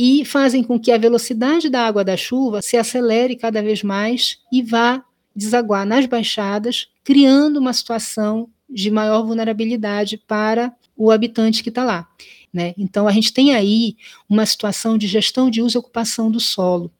e 0.00 0.24
fazem 0.24 0.62
com 0.62 0.78
que 0.78 0.92
a 0.92 0.96
velocidade 0.96 1.68
da 1.68 1.84
água 1.84 2.04
da 2.04 2.16
chuva 2.16 2.62
se 2.62 2.76
acelere 2.76 3.34
cada 3.34 3.60
vez 3.60 3.82
mais 3.82 4.38
e 4.52 4.62
vá 4.62 5.02
desaguar 5.34 5.84
nas 5.84 6.06
baixadas, 6.06 6.86
criando 7.02 7.56
uma 7.58 7.72
situação 7.72 8.48
de 8.70 8.92
maior 8.92 9.24
vulnerabilidade 9.26 10.16
para 10.16 10.72
o 10.96 11.10
habitante 11.10 11.64
que 11.64 11.68
está 11.68 11.82
lá. 11.82 12.08
Né? 12.54 12.74
Então, 12.78 13.08
a 13.08 13.12
gente 13.12 13.32
tem 13.32 13.56
aí 13.56 13.96
uma 14.28 14.46
situação 14.46 14.96
de 14.96 15.08
gestão 15.08 15.50
de 15.50 15.60
uso 15.60 15.76
e 15.76 15.80
ocupação 15.80 16.30
do 16.30 16.38
solo. 16.38 16.92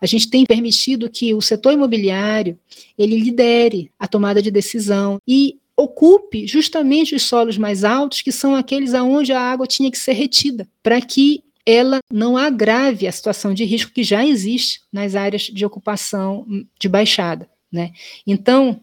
A 0.00 0.06
gente 0.06 0.28
tem 0.28 0.44
permitido 0.44 1.08
que 1.08 1.32
o 1.34 1.40
setor 1.40 1.72
imobiliário 1.72 2.58
ele 2.98 3.20
lidere 3.20 3.92
a 3.98 4.08
tomada 4.08 4.42
de 4.42 4.50
decisão 4.50 5.20
e 5.26 5.58
ocupe 5.76 6.46
justamente 6.46 7.14
os 7.14 7.22
solos 7.22 7.56
mais 7.56 7.84
altos, 7.84 8.20
que 8.20 8.32
são 8.32 8.56
aqueles 8.56 8.94
aonde 8.94 9.32
a 9.32 9.40
água 9.40 9.66
tinha 9.66 9.90
que 9.90 9.98
ser 9.98 10.12
retida, 10.12 10.68
para 10.82 11.00
que 11.00 11.42
ela 11.66 12.00
não 12.10 12.36
agrave 12.36 13.06
a 13.06 13.12
situação 13.12 13.54
de 13.54 13.64
risco 13.64 13.92
que 13.92 14.02
já 14.02 14.24
existe 14.24 14.82
nas 14.92 15.14
áreas 15.14 15.42
de 15.42 15.64
ocupação 15.64 16.46
de 16.78 16.88
baixada. 16.88 17.48
Né? 17.70 17.92
Então, 18.26 18.80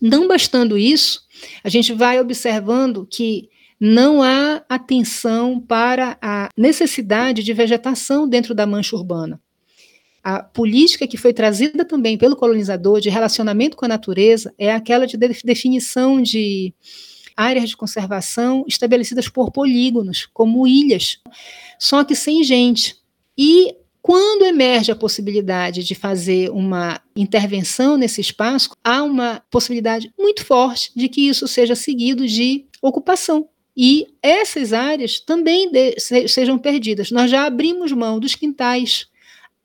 não 0.00 0.28
bastando 0.28 0.76
isso, 0.76 1.22
a 1.62 1.68
gente 1.68 1.92
vai 1.92 2.20
observando 2.20 3.06
que 3.06 3.48
não 3.80 4.22
há 4.22 4.62
atenção 4.68 5.60
para 5.60 6.18
a 6.20 6.48
necessidade 6.56 7.44
de 7.44 7.52
vegetação 7.52 8.28
dentro 8.28 8.54
da 8.54 8.66
mancha 8.66 8.96
urbana. 8.96 9.40
A 10.22 10.42
política 10.42 11.06
que 11.06 11.16
foi 11.16 11.32
trazida 11.32 11.84
também 11.84 12.18
pelo 12.18 12.36
colonizador 12.36 13.00
de 13.00 13.08
relacionamento 13.08 13.76
com 13.76 13.84
a 13.84 13.88
natureza 13.88 14.52
é 14.58 14.72
aquela 14.72 15.06
de 15.06 15.16
definição 15.16 16.20
de 16.20 16.74
áreas 17.36 17.70
de 17.70 17.76
conservação 17.76 18.64
estabelecidas 18.66 19.28
por 19.28 19.52
polígonos, 19.52 20.26
como 20.32 20.66
ilhas, 20.66 21.20
só 21.78 22.04
que 22.04 22.14
sem 22.14 22.42
gente. 22.42 22.96
E 23.36 23.74
quando 24.02 24.44
emerge 24.44 24.90
a 24.90 24.96
possibilidade 24.96 25.84
de 25.84 25.94
fazer 25.94 26.50
uma 26.50 27.00
intervenção 27.14 27.96
nesse 27.96 28.20
espaço, 28.20 28.70
há 28.82 29.02
uma 29.02 29.42
possibilidade 29.50 30.10
muito 30.18 30.44
forte 30.44 30.90
de 30.96 31.08
que 31.08 31.28
isso 31.28 31.46
seja 31.46 31.74
seguido 31.74 32.26
de 32.26 32.64
ocupação. 32.80 33.48
E 33.76 34.06
essas 34.22 34.72
áreas 34.72 35.20
também 35.20 35.70
sejam 36.26 36.58
perdidas. 36.58 37.10
Nós 37.10 37.30
já 37.30 37.44
abrimos 37.44 37.92
mão 37.92 38.18
dos 38.18 38.34
quintais, 38.34 39.06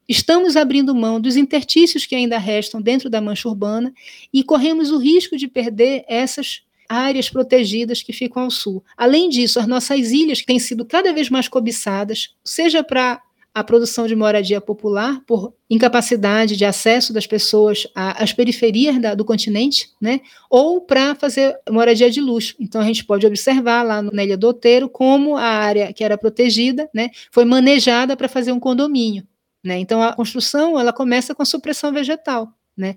estamos 0.08 0.56
abrindo 0.56 0.93
mão 0.93 1.19
dos 1.19 1.36
intertícios 1.36 2.06
que 2.06 2.13
ainda 2.13 2.38
restam 2.38 2.82
dentro 2.82 3.10
da 3.10 3.21
mancha 3.21 3.47
urbana 3.47 3.93
e 4.32 4.43
corremos 4.43 4.91
o 4.91 4.97
risco 4.97 5.38
de 5.38 5.47
perder 5.47 6.04
essas 6.08 6.62
áreas 6.88 7.30
protegidas 7.30 8.02
que 8.02 8.13
ficam 8.13 8.43
ao 8.43 8.52
sul. 8.52 8.84
Além 8.98 9.30
disso, 9.30 9.60
as 9.60 9.67
nossas 9.67 10.12
ilhas 10.12 10.41
têm 10.41 10.60
sido 10.60 10.86
cada 10.86 11.13
vez 11.13 11.30
mais 11.30 11.48
cobiçadas, 11.48 12.36
seja 12.43 12.84
para 12.84 13.22
a 13.54 13.63
produção 13.63 14.08
de 14.08 14.15
moradia 14.15 14.60
popular 14.60 15.22
por 15.28 15.54
incapacidade 15.69 16.58
de 16.58 16.65
acesso 16.65 17.13
das 17.13 17.28
pessoas 17.28 17.88
às 17.93 18.34
periferias 18.34 19.00
da, 19.00 19.13
do 19.13 19.24
continente, 19.24 19.89
né? 20.02 20.22
ou 20.50 20.82
para 20.82 21.13
fazer 21.13 21.56
moradia 21.69 22.10
de 22.10 22.19
luxo. 22.19 22.56
Então 22.60 22.82
a 22.82 22.84
gente 22.84 23.06
pode 23.06 23.28
observar 23.28 23.84
lá 23.84 24.02
na 24.02 24.24
Ilha 24.24 24.38
do 24.38 24.48
Outeiro 24.48 24.89
como 24.89 25.38
a 25.38 25.43
área 25.43 25.93
que 25.93 26.04
era 26.04 26.17
protegida 26.17 26.89
né, 26.93 27.12
foi 27.32 27.46
manejada 27.46 28.17
para 28.17 28.28
fazer 28.28 28.52
um 28.52 28.60
condomínio. 28.60 29.24
Né? 29.63 29.78
Então 29.78 30.02
a 30.02 30.13
construção 30.13 30.80
ela 30.80 30.91
começa 30.91 31.36
com 31.36 31.43
a 31.43 31.46
supressão 31.46 31.93
vegetal. 31.93 32.52
Né? 32.76 32.96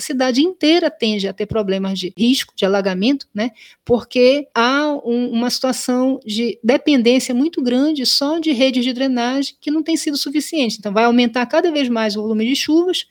A 0.00 0.02
cidade 0.02 0.42
inteira 0.42 0.90
tende 0.90 1.28
a 1.28 1.32
ter 1.32 1.44
problemas 1.44 1.98
de 1.98 2.12
risco, 2.16 2.54
de 2.56 2.64
alagamento, 2.64 3.26
né? 3.34 3.50
Porque 3.84 4.48
há 4.54 4.98
um, 5.04 5.30
uma 5.30 5.50
situação 5.50 6.18
de 6.24 6.58
dependência 6.64 7.34
muito 7.34 7.62
grande 7.62 8.06
só 8.06 8.38
de 8.38 8.50
redes 8.50 8.82
de 8.82 8.94
drenagem 8.94 9.54
que 9.60 9.70
não 9.70 9.82
tem 9.82 9.96
sido 9.98 10.16
suficiente. 10.16 10.76
Então, 10.78 10.90
vai 10.92 11.04
aumentar 11.04 11.44
cada 11.44 11.70
vez 11.70 11.88
mais 11.90 12.16
o 12.16 12.22
volume 12.22 12.46
de 12.46 12.56
chuvas, 12.56 13.06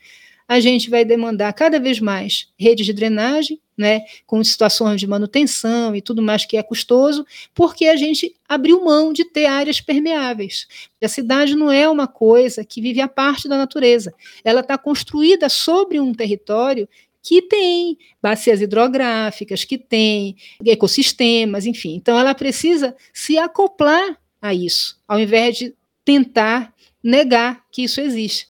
a 0.48 0.60
gente 0.60 0.90
vai 0.90 1.06
demandar 1.06 1.54
cada 1.54 1.80
vez 1.80 2.00
mais 2.00 2.48
redes 2.58 2.88
de 2.88 2.92
drenagem, 2.92 3.62
né, 3.80 4.02
com 4.28 4.44
situações 4.44 5.00
de 5.00 5.08
manutenção 5.08 5.96
e 5.96 6.02
tudo 6.02 6.22
mais 6.22 6.46
que 6.46 6.58
é 6.58 6.62
custoso, 6.62 7.26
porque 7.56 7.86
a 7.86 7.96
gente 7.96 8.36
abriu 8.46 8.84
mão 8.84 9.14
de 9.14 9.24
ter 9.24 9.46
áreas 9.46 9.80
permeáveis. 9.80 10.68
A 11.02 11.08
cidade 11.08 11.56
não 11.56 11.72
é 11.72 11.88
uma 11.88 12.06
coisa 12.06 12.66
que 12.66 12.82
vive 12.82 13.00
à 13.00 13.08
parte 13.08 13.48
da 13.48 13.58
natureza, 13.58 14.14
ela 14.44 14.60
está 14.60 14.78
construída 14.78 15.48
sobre 15.48 15.98
um 15.98 16.14
território 16.14 16.90
que 17.24 17.42
tem 17.42 17.98
bacias 18.22 18.60
hidrográficas, 18.60 19.64
que 19.64 19.78
tem 19.78 20.36
ecossistemas, 20.66 21.66
enfim. 21.66 21.96
Então, 21.96 22.20
ela 22.20 22.36
precisa 22.36 22.94
se 23.14 23.38
acoplar 23.38 24.18
a 24.42 24.54
isso, 24.54 25.00
ao 25.08 25.20
invés 25.20 25.58
de 25.58 25.74
tentar 26.04 26.74
negar 27.02 27.64
que 27.72 27.84
isso 27.84 28.02
existe. 28.02 28.50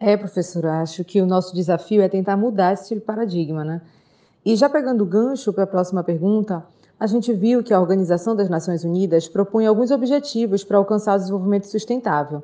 É, 0.00 0.16
professora, 0.16 0.80
acho 0.82 1.04
que 1.04 1.20
o 1.20 1.26
nosso 1.26 1.54
desafio 1.54 2.02
é 2.02 2.08
tentar 2.08 2.36
mudar 2.36 2.74
esse 2.74 2.96
paradigma, 2.96 3.64
né? 3.64 3.80
E 4.44 4.54
já 4.56 4.68
pegando 4.68 5.02
o 5.02 5.06
gancho 5.06 5.52
para 5.52 5.64
a 5.64 5.66
próxima 5.66 6.04
pergunta, 6.04 6.64
a 7.00 7.06
gente 7.06 7.32
viu 7.32 7.62
que 7.62 7.72
a 7.72 7.80
Organização 7.80 8.36
das 8.36 8.50
Nações 8.50 8.84
Unidas 8.84 9.26
propõe 9.26 9.66
alguns 9.66 9.90
objetivos 9.90 10.62
para 10.62 10.76
alcançar 10.76 11.14
o 11.14 11.18
desenvolvimento 11.18 11.64
sustentável. 11.64 12.42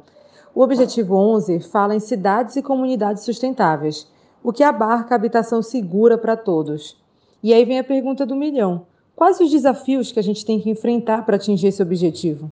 O 0.54 0.62
objetivo 0.62 1.14
11 1.14 1.60
fala 1.60 1.94
em 1.94 2.00
cidades 2.00 2.56
e 2.56 2.62
comunidades 2.62 3.22
sustentáveis, 3.22 4.06
o 4.42 4.52
que 4.52 4.62
abarca 4.62 5.14
habitação 5.14 5.62
segura 5.62 6.16
para 6.16 6.36
todos. 6.36 6.96
E 7.42 7.52
aí 7.52 7.64
vem 7.64 7.78
a 7.78 7.84
pergunta 7.84 8.24
do 8.24 8.34
milhão: 8.34 8.86
quais 9.14 9.38
os 9.38 9.50
desafios 9.50 10.10
que 10.10 10.18
a 10.18 10.22
gente 10.22 10.44
tem 10.44 10.58
que 10.58 10.70
enfrentar 10.70 11.24
para 11.24 11.36
atingir 11.36 11.68
esse 11.68 11.82
objetivo? 11.82 12.48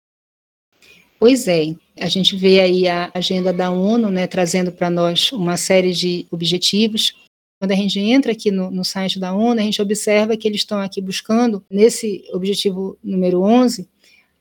Pois 1.19 1.49
é, 1.49 1.75
a 1.99 2.09
gente 2.09 2.37
vê 2.37 2.61
aí 2.61 2.87
a 2.87 3.11
agenda 3.15 3.53
da 3.53 3.71
ONU, 3.71 4.11
né, 4.11 4.27
trazendo 4.27 4.71
para 4.71 4.91
nós 4.91 5.33
uma 5.33 5.57
série 5.57 5.93
de 5.93 6.27
objetivos. 6.31 7.26
Quando 7.59 7.73
a 7.73 7.75
gente 7.75 7.99
entra 7.99 8.33
aqui 8.33 8.51
no, 8.51 8.71
no, 8.71 8.85
site 8.85 9.19
da 9.19 9.33
ONU, 9.33 9.61
a 9.61 9.65
gente 9.65 9.81
observa 9.81 10.37
que 10.37 10.47
eles 10.47 10.61
estão 10.61 10.79
aqui 10.79 11.01
buscando, 11.01 11.65
nesse 11.71 12.25
objetivo 12.33 12.99
número 13.03 13.43
11, 13.43 13.89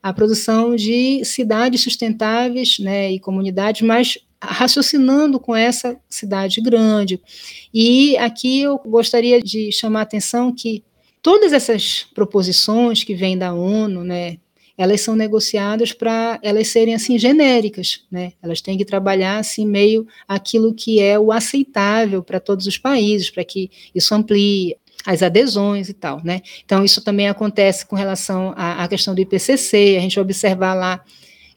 a 0.03 0.13
produção 0.13 0.75
de 0.75 1.23
cidades 1.23 1.81
sustentáveis 1.81 2.77
né, 2.77 3.11
e 3.11 3.19
comunidades, 3.19 3.81
mas 3.81 4.17
raciocinando 4.43 5.39
com 5.39 5.55
essa 5.55 5.97
cidade 6.09 6.61
grande. 6.61 7.19
E 7.73 8.17
aqui 8.17 8.61
eu 8.61 8.77
gostaria 8.85 9.41
de 9.41 9.71
chamar 9.71 10.01
a 10.01 10.03
atenção 10.03 10.53
que 10.53 10.83
todas 11.21 11.53
essas 11.53 12.05
proposições 12.13 13.03
que 13.03 13.15
vêm 13.15 13.37
da 13.37 13.53
ONU, 13.53 14.03
né, 14.03 14.37
elas 14.77 15.01
são 15.01 15.15
negociadas 15.15 15.93
para 15.93 16.39
elas 16.41 16.67
serem 16.67 16.93
assim 16.93 17.17
genéricas, 17.17 18.03
né? 18.11 18.33
Elas 18.41 18.61
têm 18.61 18.77
que 18.77 18.85
trabalhar 18.85 19.37
assim 19.37 19.65
meio 19.65 20.05
aquilo 20.27 20.73
que 20.73 20.99
é 20.99 21.17
o 21.17 21.31
aceitável 21.31 22.21
para 22.21 22.39
todos 22.39 22.67
os 22.67 22.77
países, 22.77 23.29
para 23.29 23.43
que 23.43 23.69
isso 23.93 24.13
amplie 24.13 24.75
as 25.05 25.21
adesões 25.21 25.87
e 25.87 25.93
tal, 25.93 26.21
né? 26.23 26.41
Então 26.65 26.83
isso 26.83 27.01
também 27.01 27.29
acontece 27.29 27.85
com 27.85 27.95
relação 27.95 28.53
à, 28.57 28.83
à 28.83 28.87
questão 28.87 29.13
do 29.13 29.21
IPCC. 29.21 29.95
A 29.97 30.01
gente 30.01 30.19
observar 30.19 30.73
lá 30.73 31.03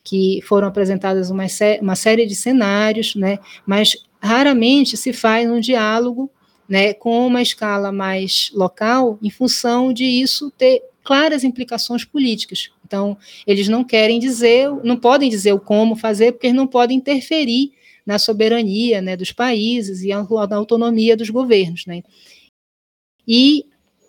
que 0.05 0.41
foram 0.47 0.69
apresentadas 0.69 1.31
uma, 1.31 1.45
uma 1.81 1.97
série 1.97 2.27
de 2.27 2.35
cenários, 2.35 3.15
né? 3.15 3.39
Mas 3.67 3.97
raramente 4.21 4.97
se 4.97 5.13
faz 5.13 5.51
um 5.51 5.61
diálogo 5.61 6.31
né, 6.69 6.93
com 6.93 7.27
uma 7.27 7.41
escala 7.41 7.91
mais 7.91 8.51
local, 8.53 9.19
em 9.23 9.31
função 9.31 9.93
de 9.93 10.05
isso 10.05 10.51
ter 10.51 10.83
claras 11.03 11.43
implicações 11.43 12.05
políticas. 12.05 12.71
Então, 12.89 13.19
eles 13.47 13.69
não 13.69 13.85
querem 13.85 14.19
dizer, 14.19 14.71
não 14.83 14.97
podem 14.97 15.29
dizer 15.29 15.53
o 15.53 15.61
como 15.61 15.95
fazer, 15.95 16.33
porque 16.33 16.47
eles 16.47 16.57
não 16.57 16.67
podem 16.67 16.97
interferir 16.97 17.73
na 18.07 18.19
soberania 18.19 19.03
né, 19.03 19.15
dos 19.15 19.31
países 19.31 20.03
e 20.03 20.09
na 20.09 20.57
autonomia 20.57 21.15
dos 21.15 21.29
governos. 21.29 21.85
Né? 21.85 22.03
E 23.27 23.67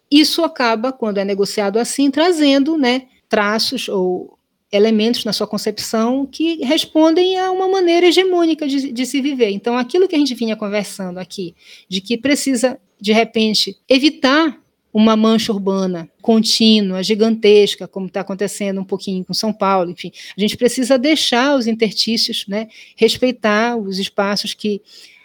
isso 0.09 0.41
acaba, 0.41 0.93
quando 0.93 1.17
é 1.17 1.25
negociado 1.25 1.77
assim, 1.77 2.09
trazendo 2.09 2.77
né, 2.77 3.07
traços 3.27 3.89
ou 3.89 4.39
elementos 4.71 5.25
na 5.25 5.33
sua 5.33 5.47
concepção 5.47 6.25
que 6.25 6.63
respondem 6.63 7.37
a 7.37 7.51
uma 7.51 7.67
maneira 7.67 8.05
hegemônica 8.05 8.65
de, 8.65 8.93
de, 8.93 9.05
se 9.05 9.19
viver. 9.19 9.49
Então, 9.49 9.77
aquilo 9.77 10.07
que 10.07 10.15
a 10.15 10.19
gente 10.19 10.33
vinha 10.33 10.55
conversando 10.55 11.17
aqui, 11.17 11.53
de 11.89 11.99
que 11.99 12.17
precisa, 12.17 12.79
de 13.01 13.11
repente, 13.11 13.77
evitar 13.89 14.57
uma 14.93 15.15
mancha 15.15 15.52
urbana 15.52 16.10
contínua, 16.21 17.04
gigantesca, 17.04 17.88
como 17.88 18.08
está 18.08 18.21
acontecendo 18.21 18.82
um 18.82 18.86
pouquinho 18.86 19.23
com 19.23 19.34
São 19.34 19.54
Paulo, 19.54 19.91
enfim, 19.91 20.12
a 20.36 20.41
gente 20.41 20.58
precisa 20.58 20.97
deixar 20.97 21.56
os 21.56 21.67
intertícios, 21.67 22.45
né, 22.47 22.67
respeitar 22.95 23.78
os 23.78 23.99
espaços 23.99 24.54
que 24.54 24.82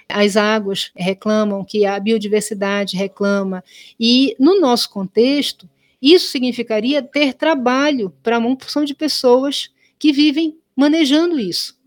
as 0.08 0.36
águas 0.36 0.90
reclamam, 0.94 1.64
que 1.64 1.86
a 1.86 1.98
biodiversidade 1.98 2.96
reclama, 2.96 3.64
e 3.98 4.36
no 4.38 4.60
nosso 4.60 4.90
contexto, 4.90 5.68
isso 6.00 6.28
significaria 6.28 7.02
ter 7.02 7.32
trabalho 7.32 8.12
para 8.22 8.38
uma 8.38 8.54
porção 8.54 8.84
de 8.84 8.94
pessoas 8.94 9.70
que 9.98 10.12
vivem 10.12 10.58
manejando 10.76 11.40
isso. 11.40 11.78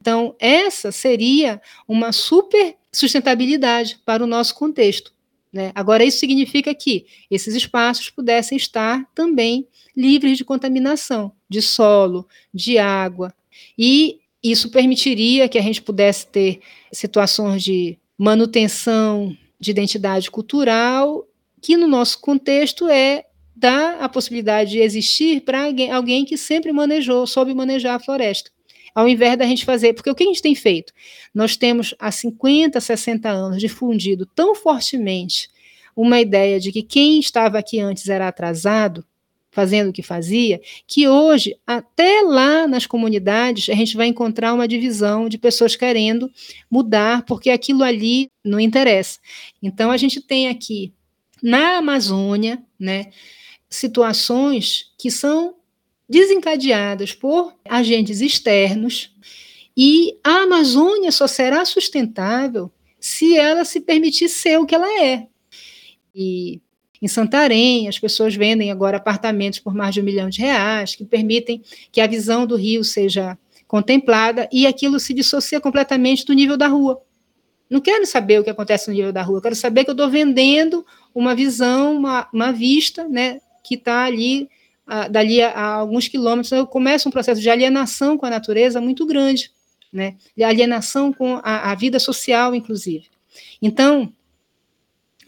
Então, 0.00 0.34
essa 0.40 0.90
seria 0.90 1.60
uma 1.86 2.10
super 2.10 2.76
sustentabilidade 2.92 4.00
para 4.04 4.24
o 4.24 4.26
nosso 4.26 4.54
contexto. 4.54 5.12
Né? 5.52 5.72
Agora, 5.74 6.04
isso 6.04 6.18
significa 6.18 6.74
que 6.74 7.06
esses 7.30 7.54
espaços 7.54 8.10
pudessem 8.10 8.56
estar 8.56 9.04
também 9.14 9.66
livres 9.96 10.36
de 10.36 10.44
contaminação 10.44 11.32
de 11.48 11.62
solo, 11.62 12.26
de 12.52 12.78
água, 12.78 13.34
e 13.76 14.20
isso 14.42 14.70
permitiria 14.70 15.48
que 15.48 15.58
a 15.58 15.62
gente 15.62 15.82
pudesse 15.82 16.26
ter 16.26 16.60
situações 16.92 17.62
de 17.62 17.98
manutenção 18.16 19.36
de 19.58 19.70
identidade 19.70 20.30
cultural, 20.30 21.26
que 21.60 21.76
no 21.76 21.88
nosso 21.88 22.20
contexto 22.20 22.88
é 22.88 23.24
dar 23.56 24.00
a 24.00 24.08
possibilidade 24.08 24.72
de 24.72 24.78
existir 24.78 25.40
para 25.40 25.64
alguém, 25.64 25.90
alguém 25.90 26.24
que 26.24 26.36
sempre 26.36 26.72
manejou, 26.72 27.26
soube 27.26 27.52
manejar 27.54 27.96
a 27.96 27.98
floresta 27.98 28.50
ao 28.94 29.08
invés 29.08 29.36
da 29.36 29.44
gente 29.44 29.64
fazer. 29.64 29.92
Porque 29.92 30.10
o 30.10 30.14
que 30.14 30.24
a 30.24 30.26
gente 30.26 30.42
tem 30.42 30.54
feito? 30.54 30.92
Nós 31.34 31.56
temos 31.56 31.94
há 31.98 32.10
50, 32.10 32.80
60 32.80 33.28
anos 33.28 33.60
difundido 33.60 34.26
tão 34.26 34.54
fortemente 34.54 35.48
uma 35.96 36.20
ideia 36.20 36.60
de 36.60 36.70
que 36.70 36.82
quem 36.82 37.18
estava 37.18 37.58
aqui 37.58 37.80
antes 37.80 38.08
era 38.08 38.28
atrasado, 38.28 39.04
fazendo 39.50 39.90
o 39.90 39.92
que 39.92 40.02
fazia, 40.02 40.60
que 40.86 41.08
hoje, 41.08 41.56
até 41.66 42.22
lá 42.22 42.68
nas 42.68 42.86
comunidades, 42.86 43.68
a 43.68 43.74
gente 43.74 43.96
vai 43.96 44.06
encontrar 44.06 44.54
uma 44.54 44.68
divisão 44.68 45.28
de 45.28 45.36
pessoas 45.36 45.74
querendo 45.74 46.30
mudar, 46.70 47.24
porque 47.24 47.50
aquilo 47.50 47.82
ali 47.82 48.30
não 48.44 48.60
interessa. 48.60 49.18
Então, 49.60 49.90
a 49.90 49.96
gente 49.96 50.20
tem 50.20 50.48
aqui, 50.48 50.92
na 51.42 51.78
Amazônia, 51.78 52.62
né, 52.78 53.10
situações 53.68 54.92
que 54.96 55.10
são 55.10 55.56
desencadeadas 56.08 57.12
por 57.12 57.54
agentes 57.68 58.20
externos, 58.20 59.14
e 59.76 60.18
a 60.24 60.42
Amazônia 60.42 61.12
só 61.12 61.26
será 61.26 61.64
sustentável 61.64 62.70
se 62.98 63.36
ela 63.36 63.64
se 63.64 63.80
permitir 63.80 64.28
ser 64.28 64.58
o 64.58 64.66
que 64.66 64.74
ela 64.74 64.88
é. 65.02 65.28
E 66.14 66.60
em 67.00 67.06
Santarém, 67.06 67.86
as 67.88 67.98
pessoas 67.98 68.34
vendem 68.34 68.72
agora 68.72 68.96
apartamentos 68.96 69.60
por 69.60 69.72
mais 69.72 69.94
de 69.94 70.00
um 70.00 70.04
milhão 70.04 70.28
de 70.28 70.40
reais, 70.40 70.96
que 70.96 71.04
permitem 71.04 71.62
que 71.92 72.00
a 72.00 72.06
visão 72.06 72.44
do 72.44 72.56
rio 72.56 72.82
seja 72.82 73.38
contemplada 73.68 74.48
e 74.50 74.66
aquilo 74.66 74.98
se 74.98 75.14
dissocia 75.14 75.60
completamente 75.60 76.24
do 76.24 76.32
nível 76.32 76.56
da 76.56 76.66
rua. 76.66 77.00
Não 77.70 77.80
quero 77.80 78.06
saber 78.06 78.40
o 78.40 78.44
que 78.44 78.50
acontece 78.50 78.88
no 78.88 78.94
nível 78.94 79.12
da 79.12 79.22
rua, 79.22 79.42
quero 79.42 79.54
saber 79.54 79.84
que 79.84 79.90
eu 79.90 79.92
estou 79.92 80.10
vendendo 80.10 80.84
uma 81.14 81.34
visão, 81.34 81.94
uma, 81.94 82.28
uma 82.32 82.50
vista, 82.50 83.06
né, 83.06 83.40
que 83.62 83.74
está 83.74 84.04
ali, 84.04 84.48
a, 84.88 85.06
dali 85.06 85.42
a, 85.42 85.50
a, 85.50 85.74
alguns 85.74 86.08
quilômetros, 86.08 86.50
então 86.50 86.64
começa 86.64 87.08
um 87.08 87.12
processo 87.12 87.40
de 87.40 87.50
alienação 87.50 88.16
com 88.16 88.24
a 88.24 88.30
natureza 88.30 88.80
muito 88.80 89.04
grande, 89.04 89.52
né? 89.92 90.16
De 90.34 90.42
alienação 90.42 91.12
com 91.12 91.38
a, 91.42 91.70
a 91.70 91.74
vida 91.74 92.00
social, 92.00 92.54
inclusive. 92.54 93.06
Então, 93.60 94.12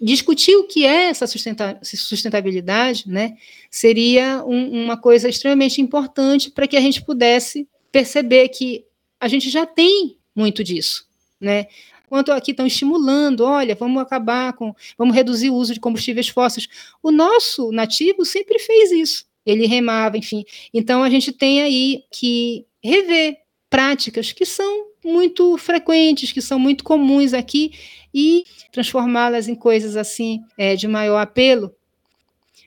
discutir 0.00 0.56
o 0.56 0.64
que 0.64 0.86
é 0.86 1.10
essa 1.10 1.26
sustentabilidade, 1.26 3.04
né, 3.06 3.36
seria 3.70 4.42
um, 4.46 4.84
uma 4.84 4.96
coisa 4.96 5.28
extremamente 5.28 5.80
importante 5.82 6.50
para 6.50 6.66
que 6.66 6.76
a 6.76 6.80
gente 6.80 7.02
pudesse 7.02 7.68
perceber 7.92 8.48
que 8.48 8.86
a 9.20 9.28
gente 9.28 9.50
já 9.50 9.66
tem 9.66 10.16
muito 10.34 10.64
disso, 10.64 11.06
né? 11.38 11.66
Quanto 12.08 12.32
aqui 12.32 12.50
estão 12.50 12.66
estimulando, 12.66 13.44
olha, 13.44 13.76
vamos 13.76 14.02
acabar 14.02 14.52
com, 14.54 14.74
vamos 14.98 15.14
reduzir 15.14 15.50
o 15.50 15.54
uso 15.54 15.74
de 15.74 15.78
combustíveis 15.78 16.28
fósseis. 16.28 16.66
O 17.00 17.12
nosso 17.12 17.70
nativo 17.70 18.24
sempre 18.24 18.58
fez 18.58 18.90
isso. 18.90 19.29
Ele 19.44 19.66
remava, 19.66 20.18
enfim. 20.18 20.44
Então 20.72 21.02
a 21.02 21.10
gente 21.10 21.32
tem 21.32 21.62
aí 21.62 22.04
que 22.10 22.66
rever 22.82 23.38
práticas 23.68 24.32
que 24.32 24.44
são 24.44 24.86
muito 25.04 25.56
frequentes, 25.56 26.32
que 26.32 26.42
são 26.42 26.58
muito 26.58 26.84
comuns 26.84 27.32
aqui 27.32 27.72
e 28.12 28.44
transformá-las 28.72 29.48
em 29.48 29.54
coisas 29.54 29.96
assim 29.96 30.42
é, 30.58 30.76
de 30.76 30.86
maior 30.88 31.18
apelo. 31.18 31.74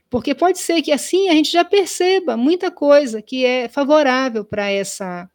Porque 0.09 0.35
pode 0.35 0.59
ser 0.59 0.81
que 0.81 0.91
assim 0.91 1.29
a 1.29 1.33
gente 1.33 1.51
já 1.51 1.65
perceba 1.65 2.37
muita 2.37 2.69
coisa 2.69 3.21
que 3.21 3.45
é 3.45 3.67
favorável 3.67 4.45
para 4.45 4.69
essa 4.69 5.29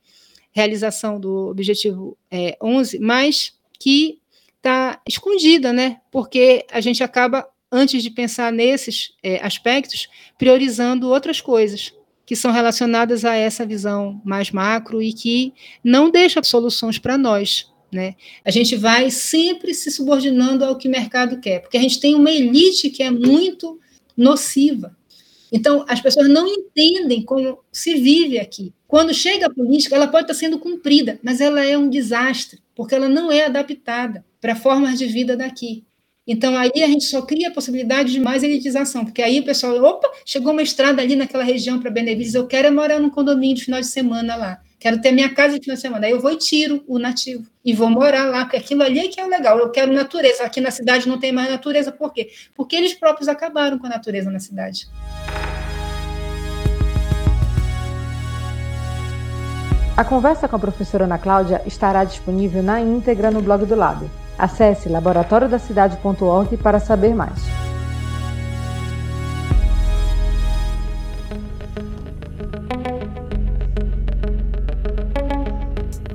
realização 0.52 1.20
do 1.20 1.48
objetivo 1.48 2.16
é, 2.30 2.56
11, 2.62 2.98
mas 2.98 3.52
que 3.78 4.20
está 4.56 5.00
escondida, 5.06 5.72
né? 5.72 6.00
Porque 6.10 6.64
a 6.70 6.80
gente 6.80 7.02
acaba, 7.02 7.48
antes 7.70 8.02
de 8.02 8.10
pensar 8.10 8.52
nesses 8.52 9.12
é, 9.22 9.44
aspectos, 9.44 10.08
priorizando 10.38 11.08
outras 11.08 11.40
coisas 11.40 11.92
que 12.24 12.36
são 12.36 12.52
relacionadas 12.52 13.24
a 13.24 13.34
essa 13.34 13.64
visão 13.64 14.20
mais 14.22 14.50
macro 14.50 15.00
e 15.02 15.14
que 15.14 15.54
não 15.82 16.10
deixa 16.10 16.42
soluções 16.42 16.98
para 16.98 17.16
nós. 17.16 17.72
Né? 17.90 18.16
A 18.44 18.50
gente 18.50 18.76
vai 18.76 19.10
sempre 19.10 19.72
se 19.72 19.90
subordinando 19.90 20.62
ao 20.62 20.76
que 20.76 20.88
o 20.88 20.90
mercado 20.90 21.40
quer, 21.40 21.60
porque 21.60 21.78
a 21.78 21.80
gente 21.80 21.98
tem 21.98 22.14
uma 22.14 22.30
elite 22.30 22.90
que 22.90 23.02
é 23.02 23.10
muito 23.10 23.80
nociva. 24.14 24.94
Então, 25.50 25.86
as 25.88 26.00
pessoas 26.00 26.28
não 26.28 26.46
entendem 26.46 27.22
como 27.22 27.60
se 27.72 27.94
vive 27.94 28.38
aqui. 28.38 28.74
Quando 28.86 29.14
chega 29.14 29.46
a 29.46 29.54
política, 29.54 29.94
ela 29.94 30.06
pode 30.06 30.24
estar 30.24 30.34
sendo 30.34 30.58
cumprida, 30.58 31.18
mas 31.22 31.40
ela 31.40 31.64
é 31.64 31.78
um 31.78 31.88
desastre, 31.88 32.60
porque 32.74 32.94
ela 32.94 33.08
não 33.08 33.32
é 33.32 33.46
adaptada 33.46 34.22
para 34.38 34.54
formas 34.54 34.98
de 34.98 35.06
vida 35.06 35.34
daqui. 35.34 35.84
Então, 36.30 36.54
aí 36.58 36.84
a 36.84 36.86
gente 36.86 37.06
só 37.06 37.22
cria 37.22 37.48
a 37.48 37.50
possibilidade 37.50 38.12
de 38.12 38.20
mais 38.20 38.42
elitização, 38.42 39.02
porque 39.02 39.22
aí 39.22 39.40
o 39.40 39.44
pessoal, 39.44 39.82
opa, 39.82 40.10
chegou 40.26 40.52
uma 40.52 40.60
estrada 40.60 41.00
ali 41.00 41.16
naquela 41.16 41.42
região 41.42 41.80
para 41.80 41.90
Benevides, 41.90 42.34
eu 42.34 42.46
quero 42.46 42.70
morar 42.70 43.00
num 43.00 43.08
condomínio 43.08 43.56
de 43.56 43.64
final 43.64 43.80
de 43.80 43.86
semana 43.86 44.36
lá, 44.36 44.60
quero 44.78 45.00
ter 45.00 45.10
minha 45.10 45.30
casa 45.30 45.58
de 45.58 45.64
final 45.64 45.76
de 45.76 45.80
semana. 45.80 46.06
Aí 46.06 46.12
eu 46.12 46.20
vou 46.20 46.30
e 46.30 46.36
tiro 46.36 46.84
o 46.86 46.98
nativo 46.98 47.46
e 47.64 47.72
vou 47.72 47.88
morar 47.88 48.26
lá, 48.26 48.44
porque 48.44 48.58
aquilo 48.58 48.82
ali 48.82 48.98
é 48.98 49.08
que 49.08 49.18
é 49.18 49.26
legal, 49.26 49.58
eu 49.58 49.70
quero 49.70 49.90
natureza. 49.90 50.44
Aqui 50.44 50.60
na 50.60 50.70
cidade 50.70 51.08
não 51.08 51.18
tem 51.18 51.32
mais 51.32 51.48
natureza, 51.48 51.90
por 51.90 52.12
quê? 52.12 52.28
Porque 52.54 52.76
eles 52.76 52.92
próprios 52.92 53.26
acabaram 53.26 53.78
com 53.78 53.86
a 53.86 53.90
natureza 53.90 54.30
na 54.30 54.38
cidade. 54.38 54.86
A 59.96 60.04
conversa 60.04 60.46
com 60.46 60.56
a 60.56 60.58
professora 60.58 61.04
Ana 61.04 61.18
Cláudia 61.18 61.62
estará 61.64 62.04
disponível 62.04 62.62
na 62.62 62.82
íntegra 62.82 63.30
no 63.30 63.40
blog 63.40 63.64
do 63.64 63.74
Lab. 63.74 64.06
Acesse 64.38 64.88
laboratoriodacidade.org 64.88 66.56
para 66.58 66.78
saber 66.78 67.14
mais. 67.14 67.58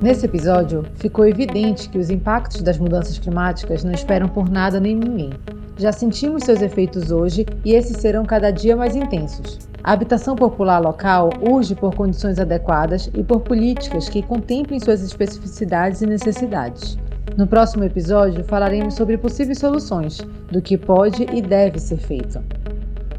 Nesse 0.00 0.26
episódio, 0.26 0.84
ficou 0.96 1.26
evidente 1.26 1.88
que 1.88 1.98
os 1.98 2.10
impactos 2.10 2.60
das 2.60 2.78
mudanças 2.78 3.18
climáticas 3.18 3.84
não 3.84 3.92
esperam 3.92 4.28
por 4.28 4.50
nada 4.50 4.78
nem 4.78 4.94
ninguém. 4.94 5.32
Já 5.76 5.92
sentimos 5.92 6.44
seus 6.44 6.62
efeitos 6.62 7.10
hoje 7.10 7.46
e 7.64 7.72
esses 7.72 7.96
serão 7.96 8.24
cada 8.24 8.50
dia 8.50 8.76
mais 8.76 8.94
intensos. 8.94 9.58
A 9.82 9.92
habitação 9.92 10.36
popular 10.36 10.78
local 10.78 11.30
urge 11.40 11.74
por 11.74 11.94
condições 11.94 12.38
adequadas 12.38 13.10
e 13.14 13.22
por 13.22 13.40
políticas 13.40 14.08
que 14.08 14.22
contemplem 14.22 14.78
suas 14.78 15.02
especificidades 15.02 16.00
e 16.00 16.06
necessidades. 16.06 16.98
No 17.36 17.48
próximo 17.48 17.82
episódio, 17.82 18.44
falaremos 18.44 18.94
sobre 18.94 19.18
possíveis 19.18 19.58
soluções, 19.58 20.18
do 20.52 20.62
que 20.62 20.78
pode 20.78 21.26
e 21.32 21.42
deve 21.42 21.80
ser 21.80 21.96
feito. 21.96 22.40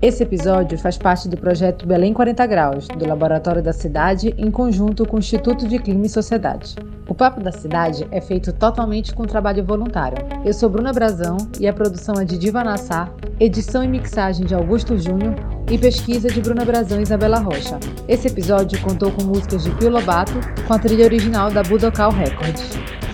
Esse 0.02 0.24
episódio 0.24 0.78
faz 0.78 0.98
parte 0.98 1.28
do 1.28 1.36
projeto 1.36 1.86
Belém 1.86 2.14
40 2.14 2.46
Graus, 2.48 2.88
do 2.88 3.06
Laboratório 3.06 3.62
da 3.62 3.74
Cidade, 3.74 4.34
em 4.38 4.50
conjunto 4.50 5.06
com 5.06 5.18
o 5.18 5.20
Instituto 5.20 5.68
de 5.68 5.80
Clima 5.80 6.06
e 6.06 6.10
Sociedade. 6.10 6.76
O 7.10 7.14
Papo 7.14 7.42
da 7.42 7.52
Cidade 7.52 8.08
é 8.10 8.22
feito 8.22 8.54
totalmente 8.54 9.14
com 9.14 9.24
trabalho 9.26 9.66
voluntário. 9.66 10.18
Eu 10.46 10.54
sou 10.54 10.70
Bruna 10.70 10.94
Brazão 10.94 11.38
e 11.60 11.68
a 11.68 11.74
produção 11.74 12.16
é 12.16 12.24
de 12.24 12.38
Diva 12.38 12.64
Nassar, 12.64 13.12
edição 13.38 13.84
e 13.84 13.88
mixagem 13.88 14.46
de 14.46 14.56
Augusto 14.56 14.98
Júnior 14.98 15.36
e 15.70 15.78
pesquisa 15.78 16.30
de 16.30 16.40
Bruna 16.40 16.64
Brazão 16.64 17.00
e 17.00 17.04
Isabela 17.04 17.40
Rocha. 17.40 17.80
Esse 18.08 18.28
episódio 18.28 18.80
contou 18.82 19.12
com 19.12 19.24
músicas 19.24 19.64
de 19.64 19.72
Pio 19.72 19.90
Lobato, 19.90 20.34
com 20.66 20.74
a 20.74 20.80
trilha 20.80 21.04
original 21.04 21.52
da 21.52 21.64
Budocal 21.64 22.12
Records. 22.12 23.05